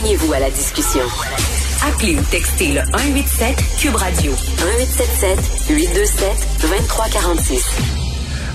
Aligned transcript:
Joignez-vous 0.00 0.32
à 0.32 0.38
la 0.38 0.50
discussion. 0.50 1.02
Appelez 1.86 2.16
ou 2.16 2.22
textez 2.30 2.68
le 2.68 2.80
187 2.90 3.56
Cube 3.78 3.94
Radio 3.96 4.32
1877 4.32 5.68
827 5.68 6.28
2346. 6.62 7.76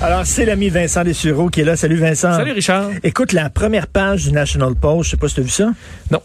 Alors, 0.01 0.25
c'est 0.25 0.45
l'ami 0.45 0.69
Vincent 0.69 1.03
Dessureau 1.03 1.49
qui 1.49 1.61
est 1.61 1.63
là. 1.63 1.75
Salut 1.75 1.97
Vincent. 1.97 2.33
Salut 2.33 2.53
Richard. 2.53 2.89
Écoute, 3.03 3.31
la 3.31 3.51
première 3.51 3.85
page 3.85 4.23
du 4.23 4.31
National 4.31 4.73
Post, 4.73 5.03
je 5.03 5.09
sais 5.11 5.17
pas 5.17 5.27
si 5.27 5.35
tu 5.35 5.41
as 5.41 5.43
vu 5.43 5.49
ça? 5.49 5.69
Non. 6.09 6.21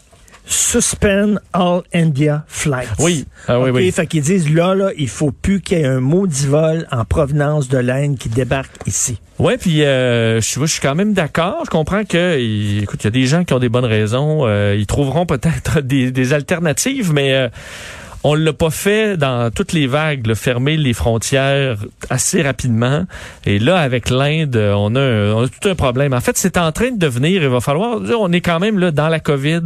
Suspend 0.51 1.35
all 1.53 1.81
India 1.93 2.43
flights. 2.47 2.89
Oui. 2.99 3.25
Ah, 3.47 3.59
oui, 3.59 3.69
OK, 3.69 3.75
oui. 3.77 3.91
Fait 3.91 4.05
qu'ils 4.05 4.21
disent, 4.21 4.53
là, 4.53 4.75
là, 4.75 4.89
il 4.97 5.07
faut 5.07 5.31
plus 5.31 5.61
qu'il 5.61 5.77
y 5.77 5.81
ait 5.81 5.85
un 5.85 6.01
maudit 6.01 6.45
vol 6.45 6.85
en 6.91 7.05
provenance 7.05 7.69
de 7.69 7.77
l'Inde 7.77 8.17
qui 8.17 8.27
débarque 8.27 8.71
ici. 8.85 9.19
Ouais, 9.39 9.57
puis 9.57 9.83
euh, 9.83 10.41
je, 10.41 10.59
je 10.59 10.65
suis 10.65 10.81
quand 10.81 10.93
même 10.93 11.13
d'accord. 11.13 11.61
Je 11.65 11.69
comprends 11.69 12.03
que, 12.03 12.37
il- 12.37 12.83
écoute, 12.83 13.01
il 13.03 13.05
y 13.05 13.07
a 13.07 13.11
des 13.11 13.25
gens 13.25 13.43
qui 13.45 13.53
ont 13.53 13.59
des 13.59 13.69
bonnes 13.69 13.85
raisons. 13.85 14.45
euh, 14.45 14.75
ils 14.77 14.85
trouveront 14.87 15.25
peut-être 15.25 15.79
des, 15.83 16.11
des 16.11 16.33
alternatives, 16.33 17.13
mais 17.13 17.33
euh, 17.33 17.47
on 18.23 18.35
l'a 18.35 18.53
pas 18.53 18.69
fait 18.69 19.17
dans 19.17 19.49
toutes 19.51 19.73
les 19.73 19.87
vagues, 19.87 20.27
là, 20.27 20.35
fermer 20.35 20.77
les 20.77 20.93
frontières 20.93 21.77
assez 22.09 22.41
rapidement. 22.41 23.05
Et 23.45 23.57
là, 23.59 23.77
avec 23.77 24.09
l'Inde, 24.09 24.55
on 24.55 24.95
on 24.95 25.43
a 25.43 25.47
tout 25.47 25.69
un 25.69 25.75
problème. 25.75 26.13
En 26.13 26.21
fait, 26.21 26.37
c'est 26.37 26.57
en 26.57 26.71
train 26.71 26.91
de 26.91 26.97
devenir. 26.99 27.41
Il 27.43 27.49
va 27.49 27.61
falloir. 27.61 27.99
On 28.19 28.31
est 28.31 28.41
quand 28.41 28.59
même 28.59 28.77
là 28.79 28.91
dans 28.91 29.07
la 29.07 29.19
COVID. 29.19 29.61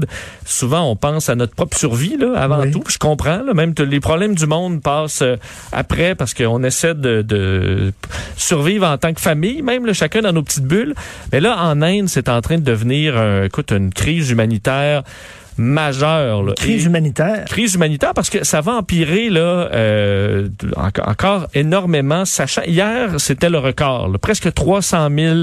Souvent, 0.46 0.90
on 0.90 0.96
pense 0.96 1.30
à 1.30 1.36
notre 1.36 1.54
propre 1.56 1.78
survie 1.78 2.18
là, 2.18 2.34
avant 2.36 2.62
Oui. 2.62 2.72
tout. 2.72 2.84
Je 2.88 2.98
comprends. 2.98 3.42
Là, 3.44 3.54
même 3.54 3.74
les 3.78 4.00
problèmes 4.00 4.36
du 4.36 4.46
monde 4.46 4.82
passent 4.82 5.22
euh, 5.22 5.36
après 5.72 6.16
parce 6.16 6.34
qu'on 6.34 6.64
essaie 6.64 6.94
de, 6.96 7.22
de 7.22 7.92
survivre 8.38 8.88
en 8.88 8.98
tant 8.98 9.14
que 9.14 9.22
famille, 9.22 9.62
même 9.62 9.86
là, 9.86 9.94
chacun 9.94 10.22
dans 10.22 10.34
nos 10.34 10.44
petites 10.44 10.66
bulles. 10.66 10.94
Mais 11.32 11.40
là, 11.40 11.58
en 11.60 11.82
Inde, 11.82 12.08
c'est 12.08 12.30
en 12.30 12.42
train 12.42 12.58
de 12.58 12.64
devenir, 12.64 13.14
euh, 13.18 13.46
écoute, 13.46 13.72
une 13.72 13.92
crise 13.92 14.30
humanitaire 14.32 15.04
majeure. 15.58 16.44
là. 16.44 16.54
Crise 16.56 16.84
Et- 16.84 16.88
humanitaire. 16.88 17.46
crise 17.46 17.76
humanitaire 17.76 18.14
parce 18.14 18.30
que 18.30 18.44
ça 18.44 18.62
va 18.62 18.74
empirer 18.74 19.30
là 19.30 19.70
euh, 19.74 20.48
encore, 20.76 21.08
encore 21.08 21.48
énormément. 21.54 22.26
Sachant 22.26 22.64
hier 22.64 23.12
c'était 23.20 23.50
le 23.50 23.58
record, 23.60 24.10
là, 24.10 24.18
presque 24.18 24.54
300 24.54 25.10
000 25.16 25.36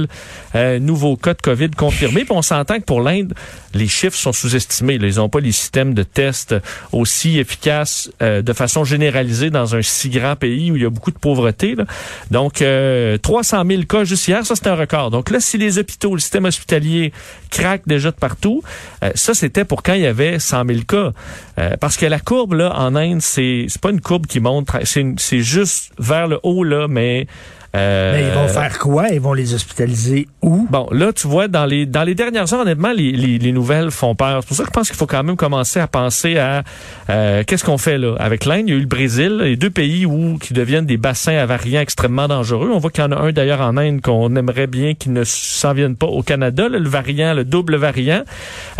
euh, 0.55 0.78
nouveaux 0.78 1.16
cas 1.16 1.34
de 1.34 1.40
Covid 1.42 1.70
confirmés. 1.70 2.24
Puis 2.24 2.33
on 2.33 2.42
s'entend 2.42 2.77
que 2.78 2.84
pour 2.84 3.00
l'Inde, 3.00 3.34
les 3.74 3.88
chiffres 3.88 4.16
sont 4.16 4.33
sous-estimés. 4.33 4.98
là. 4.98 5.08
Ils 5.08 5.16
n'ont 5.16 5.28
pas 5.28 5.40
les 5.40 5.52
systèmes 5.52 5.94
de 5.94 6.02
tests 6.02 6.55
aussi 6.92 7.38
efficaces 7.38 8.10
euh, 8.22 8.42
de 8.42 8.52
façon 8.52 8.84
généralisée 8.84 9.50
dans 9.50 9.74
un 9.74 9.83
si 9.83 10.10
grand 10.10 10.36
pays 10.36 10.70
où 10.70 10.77
il 10.77 10.83
y 10.83 10.86
a 10.86 10.90
beaucoup 10.90 11.10
de 11.10 11.18
pauvreté. 11.18 11.74
là. 11.74 11.84
Donc 12.30 12.60
euh, 12.62 13.16
300 13.18 13.62
000 13.66 13.83
cas 13.84 14.05
juste 14.05 14.28
hier, 14.28 14.44
ça 14.44 14.55
c'est 14.56 14.66
un 14.68 14.74
record. 14.74 15.10
Donc 15.10 15.30
là, 15.30 15.40
si 15.40 15.58
les 15.58 15.78
hôpitaux, 15.78 16.14
le 16.14 16.20
système 16.20 16.44
hospitalier 16.44 17.12
craquent 17.50 17.86
déjà 17.86 18.10
de 18.10 18.16
partout, 18.16 18.62
euh, 19.02 19.10
ça 19.14 19.34
c'était 19.34 19.64
pour 19.64 19.83
quand 19.83 19.94
il 19.94 20.02
y 20.03 20.06
avait 20.06 20.39
100 20.39 20.67
000 20.67 20.81
cas. 20.86 21.12
Euh, 21.58 21.77
parce 21.81 21.97
que 21.97 22.06
la 22.06 22.20
courbe 22.20 22.55
là 22.55 22.75
en 22.77 22.95
Inde, 22.95 23.22
c'est 23.22 23.67
c'est 23.69 23.81
pas 23.81 23.91
une 23.91 24.00
courbe 24.00 24.27
qui 24.27 24.41
monte, 24.41 24.69
c'est 24.84 25.40
juste 25.40 25.92
vers 25.98 26.27
le 26.27 26.39
haut 26.42 26.64
là, 26.64 26.89
mais 26.89 27.27
euh, 27.74 28.12
Mais 28.12 28.27
ils 28.27 28.34
vont 28.34 28.48
faire 28.48 28.78
quoi? 28.78 29.08
Ils 29.08 29.20
vont 29.20 29.33
les 29.33 29.55
hospitaliser 29.55 30.28
où? 30.42 30.66
Bon, 30.70 30.88
là, 30.90 31.12
tu 31.12 31.27
vois, 31.27 31.48
dans 31.48 31.64
les 31.64 31.86
dans 31.86 32.02
les 32.02 32.14
dernières 32.14 32.52
heures, 32.52 32.60
honnêtement, 32.60 32.92
les, 32.92 33.12
les, 33.12 33.38
les 33.38 33.52
nouvelles 33.52 33.90
font 33.90 34.14
peur. 34.14 34.40
C'est 34.42 34.48
pour 34.48 34.56
ça 34.56 34.62
que 34.64 34.68
je 34.68 34.72
pense 34.72 34.88
qu'il 34.88 34.96
faut 34.96 35.06
quand 35.06 35.22
même 35.22 35.36
commencer 35.36 35.80
à 35.80 35.86
penser 35.86 36.38
à 36.38 36.64
euh, 37.08 37.44
qu'est-ce 37.46 37.64
qu'on 37.64 37.78
fait 37.78 37.96
là? 37.96 38.14
Avec 38.18 38.44
l'Inde. 38.44 38.64
Il 38.66 38.70
y 38.70 38.74
a 38.74 38.77
eu 38.77 38.80
le 38.80 38.86
Brésil, 38.86 39.38
les 39.38 39.56
deux 39.56 39.70
pays 39.70 40.05
où 40.05 40.36
qui 40.38 40.52
deviennent 40.52 40.84
des 40.84 40.98
bassins 40.98 41.36
à 41.36 41.46
variants 41.46 41.80
extrêmement 41.80 42.28
dangereux. 42.28 42.70
On 42.72 42.78
voit 42.78 42.90
qu'il 42.90 43.05
y 43.05 43.06
en 43.06 43.12
a 43.12 43.16
un 43.16 43.32
d'ailleurs 43.32 43.62
en 43.62 43.77
Inde 43.78 44.02
qu'on 44.02 44.36
aimerait 44.36 44.66
bien 44.66 44.94
qu'il 44.94 45.14
ne 45.14 45.24
s'en 45.24 45.72
vienne 45.72 45.96
pas 45.96 46.06
au 46.06 46.22
Canada, 46.22 46.68
là, 46.68 46.78
le 46.78 46.88
variant, 46.88 47.32
le 47.32 47.44
double 47.44 47.77
variant. 47.77 48.22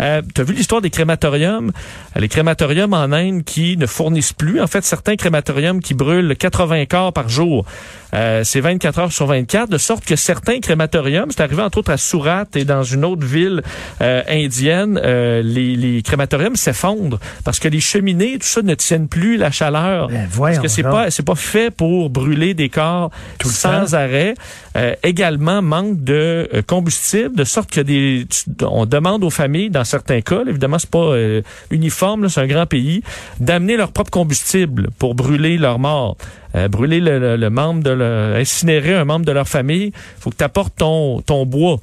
Euh, 0.01 0.21
tu 0.35 0.41
as 0.41 0.43
vu 0.43 0.53
l'histoire 0.53 0.81
des 0.81 0.91
crématoriums, 0.91 1.71
les 2.15 2.27
crématoriums 2.27 2.93
en 2.93 3.11
Inde 3.11 3.43
qui 3.43 3.75
ne 3.77 3.87
fournissent 3.87 4.33
plus. 4.33 4.61
En 4.61 4.67
fait, 4.67 4.83
certains 4.83 5.15
crématoriums 5.15 5.81
qui 5.81 5.95
brûlent 5.95 6.35
80 6.37 6.85
corps 6.85 7.13
par 7.13 7.29
jour. 7.29 7.65
Euh, 8.13 8.43
c'est 8.43 8.59
24 8.59 8.82
heures 8.85 9.11
sur 9.11 9.27
24, 9.27 9.69
de 9.69 9.77
sorte 9.77 10.05
que 10.05 10.15
certains 10.15 10.59
crématoriums, 10.59 11.31
c'est 11.31 11.41
arrivé 11.41 11.61
entre 11.61 11.79
autres 11.79 11.91
à 11.91 11.97
Surat 11.97 12.45
et 12.55 12.65
dans 12.65 12.83
une 12.83 13.05
autre 13.05 13.25
ville 13.25 13.61
euh, 14.01 14.21
indienne, 14.27 14.99
euh, 15.03 15.41
les, 15.43 15.75
les 15.75 16.01
crématoriums 16.01 16.55
s'effondrent 16.55 17.19
parce 17.43 17.59
que 17.59 17.67
les 17.67 17.79
cheminées, 17.79 18.37
tout 18.39 18.47
ça 18.47 18.61
ne 18.61 18.75
tiennent 18.75 19.07
plus 19.07 19.37
la 19.37 19.51
chaleur. 19.51 20.09
Ben, 20.09 20.27
parce 20.37 20.59
que 20.59 20.67
c'est 20.67 20.83
pas 20.83 21.11
c'est 21.11 21.25
pas 21.25 21.35
fait 21.35 21.71
pour 21.71 22.09
brûler 22.09 22.53
des 22.53 22.69
corps 22.69 23.11
Tout 23.39 23.49
sans 23.49 23.95
arrêt. 23.95 24.35
Euh, 24.75 24.95
également 25.03 25.61
manque 25.61 26.03
de 26.03 26.49
euh, 26.51 26.61
combustible, 26.65 27.35
de 27.35 27.43
sorte 27.43 27.69
que 27.69 27.81
des 27.81 28.25
on 28.63 28.87
demande 28.87 29.23
aux 29.23 29.29
familles 29.29 29.69
dans 29.69 29.83
certains 29.83 30.21
cas, 30.21 30.41
évidemment 30.47 30.79
c'est 30.79 30.89
pas 30.89 30.97
euh, 31.13 31.41
uniforme, 31.69 32.27
c'est 32.27 32.41
un 32.41 32.47
grand 32.47 32.65
pays, 32.65 33.03
d'amener 33.39 33.77
leur 33.77 33.91
propre 33.91 34.09
combustible 34.09 34.89
pour 34.97 35.13
brûler 35.13 35.57
leurs 35.57 35.77
morts. 35.77 36.17
Euh, 36.55 36.67
brûler 36.67 36.99
le, 36.99 37.17
le- 37.19 37.35
le 37.35 37.49
membre 37.49 37.81
de 37.83 37.89
le, 37.91 38.35
incinérer 38.39 38.93
un 38.95 39.05
membre 39.05 39.25
de 39.25 39.31
leur 39.31 39.47
famille, 39.47 39.91
faut 40.19 40.29
que 40.29 40.35
tu 40.37 40.43
apportes 40.43 40.75
ton, 40.77 41.21
ton 41.21 41.45
bois 41.47 41.79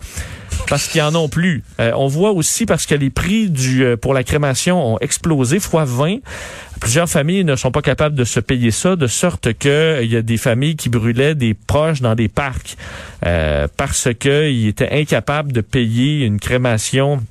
parce 0.69 0.87
qu'ils 0.87 1.03
en 1.03 1.15
ont 1.17 1.29
plus. 1.29 1.65
Euh, 1.81 1.91
on 1.97 2.07
voit 2.07 2.31
aussi 2.31 2.67
parce 2.67 2.87
que 2.87 2.95
les 2.95 3.11
prix 3.11 3.51
du 3.51 3.83
euh, 3.85 3.97
pour 3.97 4.15
la 4.15 4.23
crémation 4.23 4.95
ont 4.95 4.99
explosé 5.01 5.59
fois 5.59 5.85
20. 5.85 6.19
Plusieurs 6.81 7.09
familles 7.09 7.45
ne 7.45 7.57
sont 7.57 7.71
pas 7.71 7.83
capables 7.83 8.15
de 8.17 8.25
se 8.25 8.41
payer 8.41 8.71
ça, 8.71 8.97
de 8.97 9.07
sorte 9.07 9.53
que 9.53 9.69
euh, 9.69 10.03
il 10.03 10.11
y 10.11 10.17
a 10.17 10.23
des 10.23 10.39
familles 10.39 10.77
qui 10.77 10.89
brûlaient 10.89 11.35
des 11.35 11.53
proches 11.55 12.01
dans 12.01 12.15
des 12.15 12.29
parcs 12.29 12.77
euh, 13.27 13.69
parce 13.77 14.09
qu'ils 14.19 14.67
étaient 14.67 14.91
incapables 14.91 15.53
de 15.53 15.61
payer 15.61 16.25
une 16.25 16.41
crémation 16.41 17.23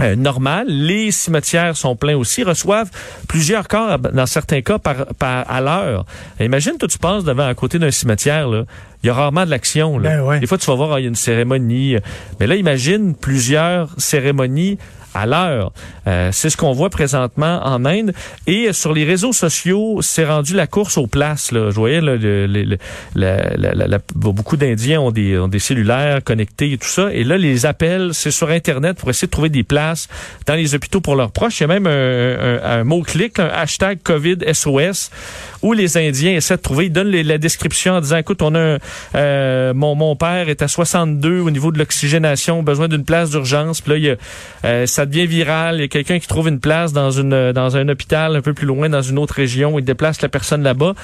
euh, 0.00 0.16
normale. 0.16 0.66
Les 0.68 1.10
cimetières 1.10 1.76
sont 1.76 1.94
pleins 1.94 2.16
aussi, 2.16 2.42
reçoivent 2.42 2.90
plusieurs 3.28 3.68
corps, 3.68 3.98
dans 3.98 4.26
certains 4.26 4.62
cas, 4.62 4.78
par, 4.78 5.06
par 5.18 5.50
à 5.50 5.60
l'heure. 5.60 6.06
Imagine, 6.40 6.78
toi, 6.78 6.88
tu 6.88 6.98
passes 6.98 7.24
devant 7.24 7.46
à 7.46 7.54
côté 7.54 7.78
d'un 7.78 7.90
cimetière, 7.90 8.48
là. 8.48 8.64
Il 9.02 9.06
y 9.08 9.10
a 9.10 9.14
rarement 9.14 9.44
de 9.44 9.50
l'action. 9.50 9.98
là. 9.98 10.16
Ben 10.16 10.22
ouais. 10.22 10.40
Des 10.40 10.46
fois, 10.46 10.58
tu 10.58 10.66
vas 10.66 10.74
voir, 10.74 10.92
ah, 10.94 11.00
il 11.00 11.04
y 11.04 11.06
a 11.06 11.08
une 11.08 11.14
cérémonie. 11.14 11.96
Mais 12.40 12.46
là, 12.46 12.56
imagine 12.56 13.14
plusieurs 13.14 13.90
cérémonies 13.98 14.78
à 15.16 15.26
l'heure. 15.26 15.72
Euh, 16.06 16.30
c'est 16.32 16.50
ce 16.50 16.56
qu'on 16.56 16.72
voit 16.72 16.90
présentement 16.90 17.60
en 17.64 17.84
Inde. 17.84 18.12
Et 18.46 18.72
sur 18.72 18.92
les 18.92 19.04
réseaux 19.04 19.32
sociaux, 19.32 19.98
c'est 20.02 20.24
rendu 20.24 20.54
la 20.54 20.66
course 20.66 20.98
aux 20.98 21.06
places. 21.06 21.52
Là. 21.52 21.70
Je 21.70 21.74
voyais 21.76 22.00
là, 22.00 22.16
le- 22.16 22.46
le- 22.46 22.78
le- 23.14 23.98
beaucoup 24.14 24.56
d'Indiens 24.56 25.00
ont 25.00 25.10
des, 25.10 25.38
ont 25.38 25.48
des 25.48 25.58
cellulaires 25.58 26.22
connectés 26.22 26.72
et 26.72 26.78
tout 26.78 26.88
ça. 26.88 27.12
Et 27.12 27.24
là, 27.24 27.36
les 27.38 27.66
appels, 27.66 28.10
c'est 28.12 28.30
sur 28.30 28.50
Internet 28.50 28.98
pour 28.98 29.10
essayer 29.10 29.26
de 29.26 29.30
trouver 29.32 29.48
des 29.48 29.62
places 29.64 30.08
dans 30.46 30.54
les 30.54 30.74
hôpitaux 30.74 31.00
pour 31.00 31.16
leurs 31.16 31.30
proches. 31.32 31.60
Il 31.60 31.62
y 31.62 31.64
a 31.64 31.68
même 31.68 31.86
un, 31.86 31.90
un- 31.90 32.80
un 32.80 32.84
mot-clic, 32.84 33.38
un 33.38 33.46
hashtag 33.48 33.98
COVID 34.02 34.38
SOS, 34.52 35.10
où 35.62 35.72
les 35.72 35.96
Indiens 35.96 36.32
essaient 36.34 36.56
de 36.56 36.62
trouver. 36.62 36.86
Ils 36.86 36.92
donnent 36.92 37.08
les- 37.08 37.22
la 37.24 37.38
description 37.38 37.94
en 37.94 38.00
disant, 38.00 38.18
écoute, 38.18 38.42
on 38.42 38.54
a 38.54 38.60
un, 38.60 38.78
euh, 39.14 39.74
mon, 39.74 39.94
mon 39.94 40.14
père 40.16 40.48
est 40.48 40.62
à 40.62 40.68
62 40.68 41.40
au 41.40 41.50
niveau 41.50 41.72
de 41.72 41.78
l'oxygénation, 41.78 42.62
besoin 42.62 42.88
d'une 42.88 43.04
place 43.04 43.30
d'urgence. 43.30 43.80
Puis 43.80 43.92
là, 43.92 43.98
il 43.98 44.04
y 44.04 44.10
a, 44.10 44.16
euh, 44.64 44.86
devient 45.06 45.26
viral. 45.26 45.76
Il 45.76 45.80
y 45.80 45.84
a 45.84 45.88
quelqu'un 45.88 46.18
qui 46.18 46.26
trouve 46.26 46.48
une 46.48 46.60
place 46.60 46.92
dans 46.92 47.10
une 47.10 47.52
dans 47.52 47.76
un 47.76 47.88
hôpital 47.88 48.36
un 48.36 48.42
peu 48.42 48.54
plus 48.54 48.66
loin, 48.66 48.88
dans 48.88 49.02
une 49.02 49.18
autre 49.18 49.34
région. 49.34 49.78
Il 49.78 49.84
déplace 49.84 50.20
la 50.22 50.28
personne 50.28 50.62
là-bas. 50.62 50.94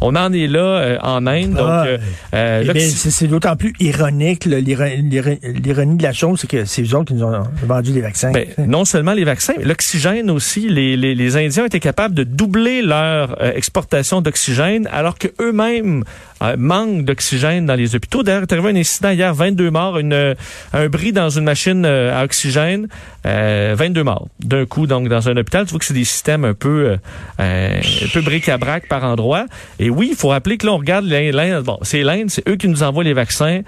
On 0.00 0.16
en 0.16 0.32
est 0.32 0.46
là 0.46 0.60
euh, 0.60 0.98
en 1.02 1.26
Inde. 1.26 1.54
Donc, 1.54 1.66
Ah, 1.68 1.84
euh, 1.86 1.98
euh, 2.34 2.72
Eh 2.74 2.80
c'est 2.80 3.26
d'autant 3.26 3.56
plus 3.56 3.72
ironique. 3.80 4.44
L'ironie 4.44 5.96
de 5.96 6.02
la 6.02 6.12
chose, 6.12 6.40
c'est 6.40 6.46
que 6.50 6.64
c'est 6.64 6.82
eux 6.82 6.94
autres 6.94 7.06
qui 7.06 7.14
nous 7.14 7.24
ont 7.24 7.44
vendu 7.64 7.92
les 7.92 8.00
vaccins. 8.00 8.32
Ben, 8.32 8.46
non 8.66 8.84
seulement 8.84 9.12
les 9.12 9.24
vaccins, 9.24 9.54
mais 9.58 9.64
l'oxygène 9.64 10.30
aussi. 10.30 10.68
Les, 10.68 10.96
les, 10.96 11.14
les 11.14 11.36
Indiens 11.36 11.66
été 11.66 11.80
capables 11.80 12.14
de 12.14 12.24
doubler 12.24 12.82
leur 12.82 13.42
exportation 13.44 14.20
d'oxygène 14.20 14.88
alors 14.92 15.18
que 15.18 15.28
eux-mêmes 15.40 16.04
euh, 16.42 16.56
manquent 16.58 17.04
d'oxygène 17.04 17.66
dans 17.66 17.74
les 17.74 17.94
hôpitaux. 17.94 18.22
D'ailleurs, 18.22 18.42
il 18.42 18.50
est 18.50 18.52
arrivé 18.58 18.70
un 18.70 18.80
incident 18.80 19.10
hier, 19.10 19.34
22 19.34 19.70
morts, 19.70 19.98
euh, 20.02 20.34
un 20.72 20.88
bris 20.88 21.12
dans 21.12 21.30
une 21.30 21.44
machine 21.44 21.84
euh, 21.86 22.18
à 22.20 22.24
oxygène, 22.24 22.88
euh, 23.26 23.74
22 23.78 24.02
morts 24.04 24.28
d'un 24.40 24.66
coup 24.66 24.86
donc 24.86 25.08
dans 25.08 25.28
un 25.28 25.36
hôpital. 25.36 25.64
Tu 25.66 25.70
vois 25.70 25.78
que 25.78 25.84
c'est 25.84 25.94
des 25.94 26.04
systèmes 26.04 26.44
un 26.44 26.54
peu 26.54 26.96
un 27.38 27.80
peu 28.12 28.20
bric-à-brac 28.20 28.88
par 28.88 29.04
endroit. 29.04 29.46
Et 29.78 29.90
oui, 29.90 30.08
il 30.10 30.16
faut 30.16 30.28
rappeler 30.28 30.56
que 30.58 30.66
là 30.66 30.72
on 30.72 30.78
regarde 30.78 31.04
l'Inde- 31.06 31.62
Bon, 31.64 31.78
c'est 31.82 32.02
l'Inde, 32.02 32.28
c'est 32.30 32.46
eux 32.48 32.56
qui 32.56 32.68
nous 32.68 32.82
envoient 32.82 33.04
les 33.04 33.12
vaccins. 33.14 33.60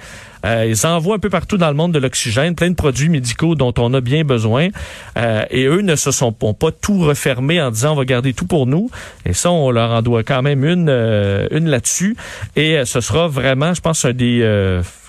Euh, 0.44 0.66
ils 0.68 0.86
envoient 0.86 1.16
un 1.16 1.18
peu 1.18 1.30
partout 1.30 1.56
dans 1.56 1.68
le 1.68 1.74
monde 1.74 1.92
de 1.92 1.98
l'oxygène, 1.98 2.54
plein 2.54 2.70
de 2.70 2.74
produits 2.74 3.08
médicaux 3.08 3.54
dont 3.54 3.72
on 3.78 3.92
a 3.94 4.00
bien 4.00 4.24
besoin. 4.24 4.68
Euh, 5.16 5.44
et 5.50 5.64
eux 5.64 5.80
ne 5.80 5.96
se 5.96 6.10
sont 6.10 6.32
pas 6.32 6.70
tout 6.70 7.00
refermés 7.00 7.60
en 7.60 7.70
disant 7.70 7.92
on 7.92 7.96
va 7.96 8.04
garder 8.04 8.32
tout 8.32 8.46
pour 8.46 8.66
nous. 8.66 8.90
Et 9.24 9.32
ça, 9.32 9.50
on 9.50 9.70
leur 9.70 9.90
en 9.90 10.02
doit 10.02 10.22
quand 10.22 10.42
même 10.42 10.64
une, 10.64 10.88
euh, 10.88 11.46
une 11.50 11.68
là-dessus. 11.68 12.16
Et 12.56 12.84
ce 12.84 13.00
sera 13.00 13.28
vraiment, 13.28 13.74
je 13.74 13.80
pense, 13.80 14.04
un 14.04 14.12
des 14.12 14.42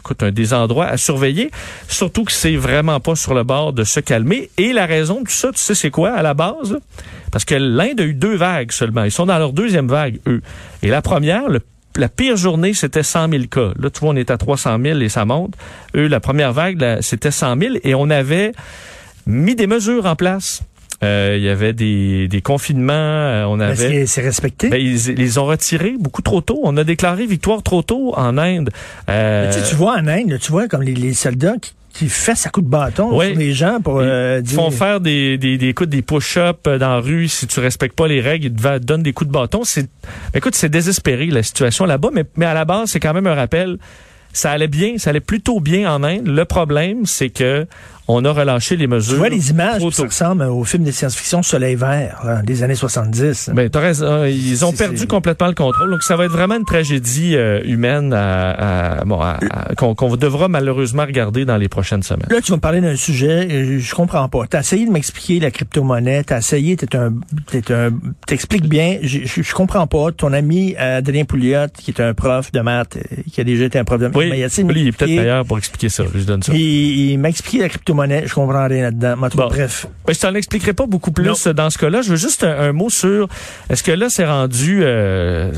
écoute, 0.06 0.22
un 0.22 0.32
des 0.32 0.54
endroits 0.54 0.86
à 0.86 0.98
surveiller, 0.98 1.50
surtout 1.88 2.26
que 2.26 2.32
c'est 2.32 2.56
vraiment 2.56 3.00
pas 3.00 3.16
sur 3.16 3.34
le 3.34 3.44
bord 3.44 3.74
de 3.74 3.84
se 3.84 4.00
calmer. 4.00 4.52
Et 4.58 4.72
la 4.72 4.86
raison 4.86 5.22
de 5.22 5.26
tout 5.26 5.32
ça, 5.32 5.52
tu 5.52 5.58
sais, 5.58 5.74
c'est 5.74 5.90
quoi 5.90 6.12
à 6.12 6.22
la 6.22 6.36
base? 6.36 6.78
Parce 7.32 7.44
que 7.44 7.56
l'Inde 7.56 8.00
a 8.00 8.04
eu 8.04 8.14
deux 8.14 8.36
vagues 8.36 8.72
seulement. 8.72 9.04
Ils 9.04 9.12
sont 9.12 9.26
dans 9.26 9.40
leur 9.40 9.52
deuxième 9.52 9.88
vague, 9.88 10.20
eux. 10.28 10.44
Et 10.84 10.90
la 10.90 11.02
première, 11.02 11.50
la 11.98 12.10
pire 12.10 12.38
journée, 12.38 12.74
c'était 12.74 13.04
100 13.04 13.30
000 13.30 13.44
cas. 13.46 13.72
Là, 13.80 13.90
tu 13.90 14.00
vois, 14.00 14.10
on 14.10 14.16
est 14.16 14.32
à 14.32 14.38
300 14.38 14.78
000 14.82 15.00
et 15.00 15.10
ça 15.10 15.26
monte. 15.26 15.54
Eux, 15.96 16.08
la 16.08 16.20
première 16.20 16.54
vague, 16.54 17.00
c'était 17.02 17.32
100 17.32 17.60
000 17.60 17.76
et 17.84 17.96
on 17.96 18.10
avait 18.10 18.52
mis 19.26 19.56
des 19.56 19.68
mesures 19.68 20.06
en 20.06 20.16
place. 20.16 20.62
Euh, 21.04 21.36
il 21.38 21.44
y 21.44 21.50
avait 21.50 21.74
des, 21.74 22.28
des 22.28 22.42
confinements. 22.42 22.94
Euh, 22.94 23.46
on 23.46 23.60
avait. 23.60 24.06
C'est 24.06 24.22
respecté? 24.22 24.70
Ben, 24.70 24.82
ils, 24.82 25.14
les 25.14 25.38
ont 25.38 25.46
retirés 25.46 25.96
beaucoup 26.00 26.22
trop 26.22 26.42
tôt. 26.42 26.62
On 26.64 26.78
a 26.78 26.84
déclaré 26.84 27.26
victoire 27.26 27.64
trop 27.64 27.82
tôt 27.82 28.14
en 28.16 28.38
Inde. 28.38 28.70
Euh, 29.10 29.52
tu, 29.52 29.70
tu, 29.70 29.76
vois 29.76 29.94
en 29.94 30.08
Inde, 30.08 30.38
tu 30.42 30.52
vois 30.52 30.68
comme 30.68 30.82
les, 30.82 30.96
les 30.96 31.14
soldats 31.14 31.56
qui 31.62 31.74
qui 31.96 32.10
fait 32.10 32.46
à 32.46 32.50
coup 32.50 32.62
de 32.62 32.68
bâton 32.68 33.10
sur 33.10 33.38
les 33.38 33.54
gens 33.54 33.80
pour 33.82 34.00
euh, 34.00 34.42
Ils 34.44 34.50
font 34.50 34.70
faire 34.70 35.00
des, 35.00 35.38
des, 35.38 35.58
des, 35.58 35.74
des 35.74 36.02
push-ups 36.02 36.64
dans 36.64 36.90
la 36.90 37.00
rue 37.00 37.30
si 37.30 37.48
tu 37.48 37.62
respectes 37.62 37.96
pas 37.96 38.08
les 38.08 38.20
règles, 38.20 38.48
ils 38.48 38.54
te 38.54 38.78
donnent 38.80 39.02
des 39.02 39.14
coups 39.14 39.30
de 39.30 39.34
bâton. 39.34 39.64
C'est, 39.64 39.90
écoute, 40.34 40.56
c'est 40.56 40.68
désespéré 40.68 41.28
la 41.28 41.42
situation 41.42 41.86
là-bas, 41.86 42.10
mais, 42.12 42.26
mais 42.36 42.46
à 42.46 42.54
la 42.54 42.66
base, 42.66 42.90
c'est 42.90 43.00
quand 43.00 43.14
même 43.14 43.28
un 43.28 43.34
rappel. 43.34 43.78
Ça 44.34 44.52
allait 44.52 44.68
bien, 44.68 44.98
ça 44.98 45.12
allait 45.12 45.22
plutôt 45.22 45.62
bien 45.62 45.90
en 45.90 46.04
Inde. 46.04 46.28
Le 46.28 46.44
problème, 46.44 47.06
c'est 47.06 47.30
que 47.30 47.66
on 48.08 48.24
a 48.26 48.32
relâché 48.32 48.76
les 48.78 48.88
mesures. 48.88 49.14
Tu 49.14 49.20
vois 49.20 49.30
les 49.30 49.50
images 49.50 49.82
qui 49.82 50.02
ressemblent 50.02 50.44
au 50.44 50.64
film 50.64 50.84
de 50.84 50.92
science-fiction 50.92 51.42
Soleil 51.44 51.76
vert 51.76 52.42
des 52.44 52.64
années 52.64 52.76
70. 52.76 53.52
Ben, 53.54 53.70
raison. 53.74 54.06
Hein, 54.06 54.28
ils 54.28 54.64
ont 54.66 54.72
perdu 54.72 55.08
complètement 55.08 55.48
le 55.48 55.54
contrôle. 55.54 55.90
Donc, 55.90 56.04
ça 56.04 56.16
va 56.16 56.26
être 56.26 56.32
vraiment 56.32 56.56
une 56.56 56.66
tragédie 56.66 57.36
euh, 57.36 57.62
humaine 57.64 58.14
à, 58.14 59.00
à, 59.00 59.06
bon, 59.06 59.20
qu'on 59.76 60.16
devra 60.16 60.48
malheureusement 60.48 61.06
regarder 61.06 61.46
dans 61.46 61.58
les 61.58 61.70
prochaines 61.70 62.04
semaines. 62.04 62.28
Là, 62.30 62.42
tu 62.42 62.52
vas 62.52 62.58
me 62.58 62.62
parler 62.62 62.82
d'un 62.82 62.96
sujet, 62.96 63.48
euh, 63.50 63.80
je 63.80 63.96
comprends 63.96 64.30
pas. 64.30 64.46
T'as 64.48 64.60
essayé 64.60 64.86
de 64.86 64.92
m'expliquer 64.92 65.40
la 65.40 65.52
crypto-monnaie, 65.52 66.24
t'as 66.24 66.40
essayé, 66.40 66.76
t'es 66.78 66.96
un, 66.96 67.14
t'es 67.48 67.74
un, 67.74 67.92
t'expliques 68.28 68.68
bien. 68.68 69.00
Je, 69.02 69.54
comprends 69.54 69.88
pas. 69.88 70.12
Ton 70.12 70.34
ami 70.34 70.76
euh, 70.80 70.98
Adrien 70.98 71.26
Pouliot, 71.26 71.68
qui 71.78 71.92
est 71.92 72.02
un 72.02 72.14
prof 72.14 72.52
de 72.52 72.60
maths, 72.60 72.98
qui 73.32 73.42
a 73.42 73.44
déjà 73.44 73.66
été 73.66 73.80
un 73.80 73.84
prof 73.84 74.00
de 74.00 74.08
maths, 74.08 74.16
oui, 74.16 74.30
il, 74.32 74.78
il 74.78 74.88
est 74.88 74.92
peut-être 74.92 75.10
meilleur 75.10 75.46
pour 75.46 75.58
expliquer 75.58 75.90
ça. 75.90 76.04
Je 76.14 76.24
donne 76.24 76.44
ça. 76.44 76.54
Il, 76.54 77.12
il 77.12 77.18
m'a 77.18 77.30
expliqué 77.30 77.60
la 77.60 77.70
crypto 77.70 77.95
monnaie. 77.96 78.24
Je 78.26 78.34
comprends 78.34 78.68
rien 78.68 78.84
là-dedans. 78.84 79.16
Bref. 79.34 79.88
Ben, 80.06 80.14
je 80.14 80.20
t'en 80.20 80.36
expliquerai 80.36 80.74
pas 80.74 80.86
beaucoup 80.86 81.12
plus 81.12 81.48
dans 81.48 81.70
ce 81.70 81.78
cas-là. 81.78 82.02
Je 82.02 82.12
veux 82.12 82.16
juste 82.16 82.44
un, 82.44 82.72
mot 82.72 82.90
sur 82.90 83.28
est-ce 83.70 83.84
que 83.84 83.92
là, 83.92 84.10
c'est 84.10 84.26
rendu. 84.26 84.82
Euh, 84.84 85.52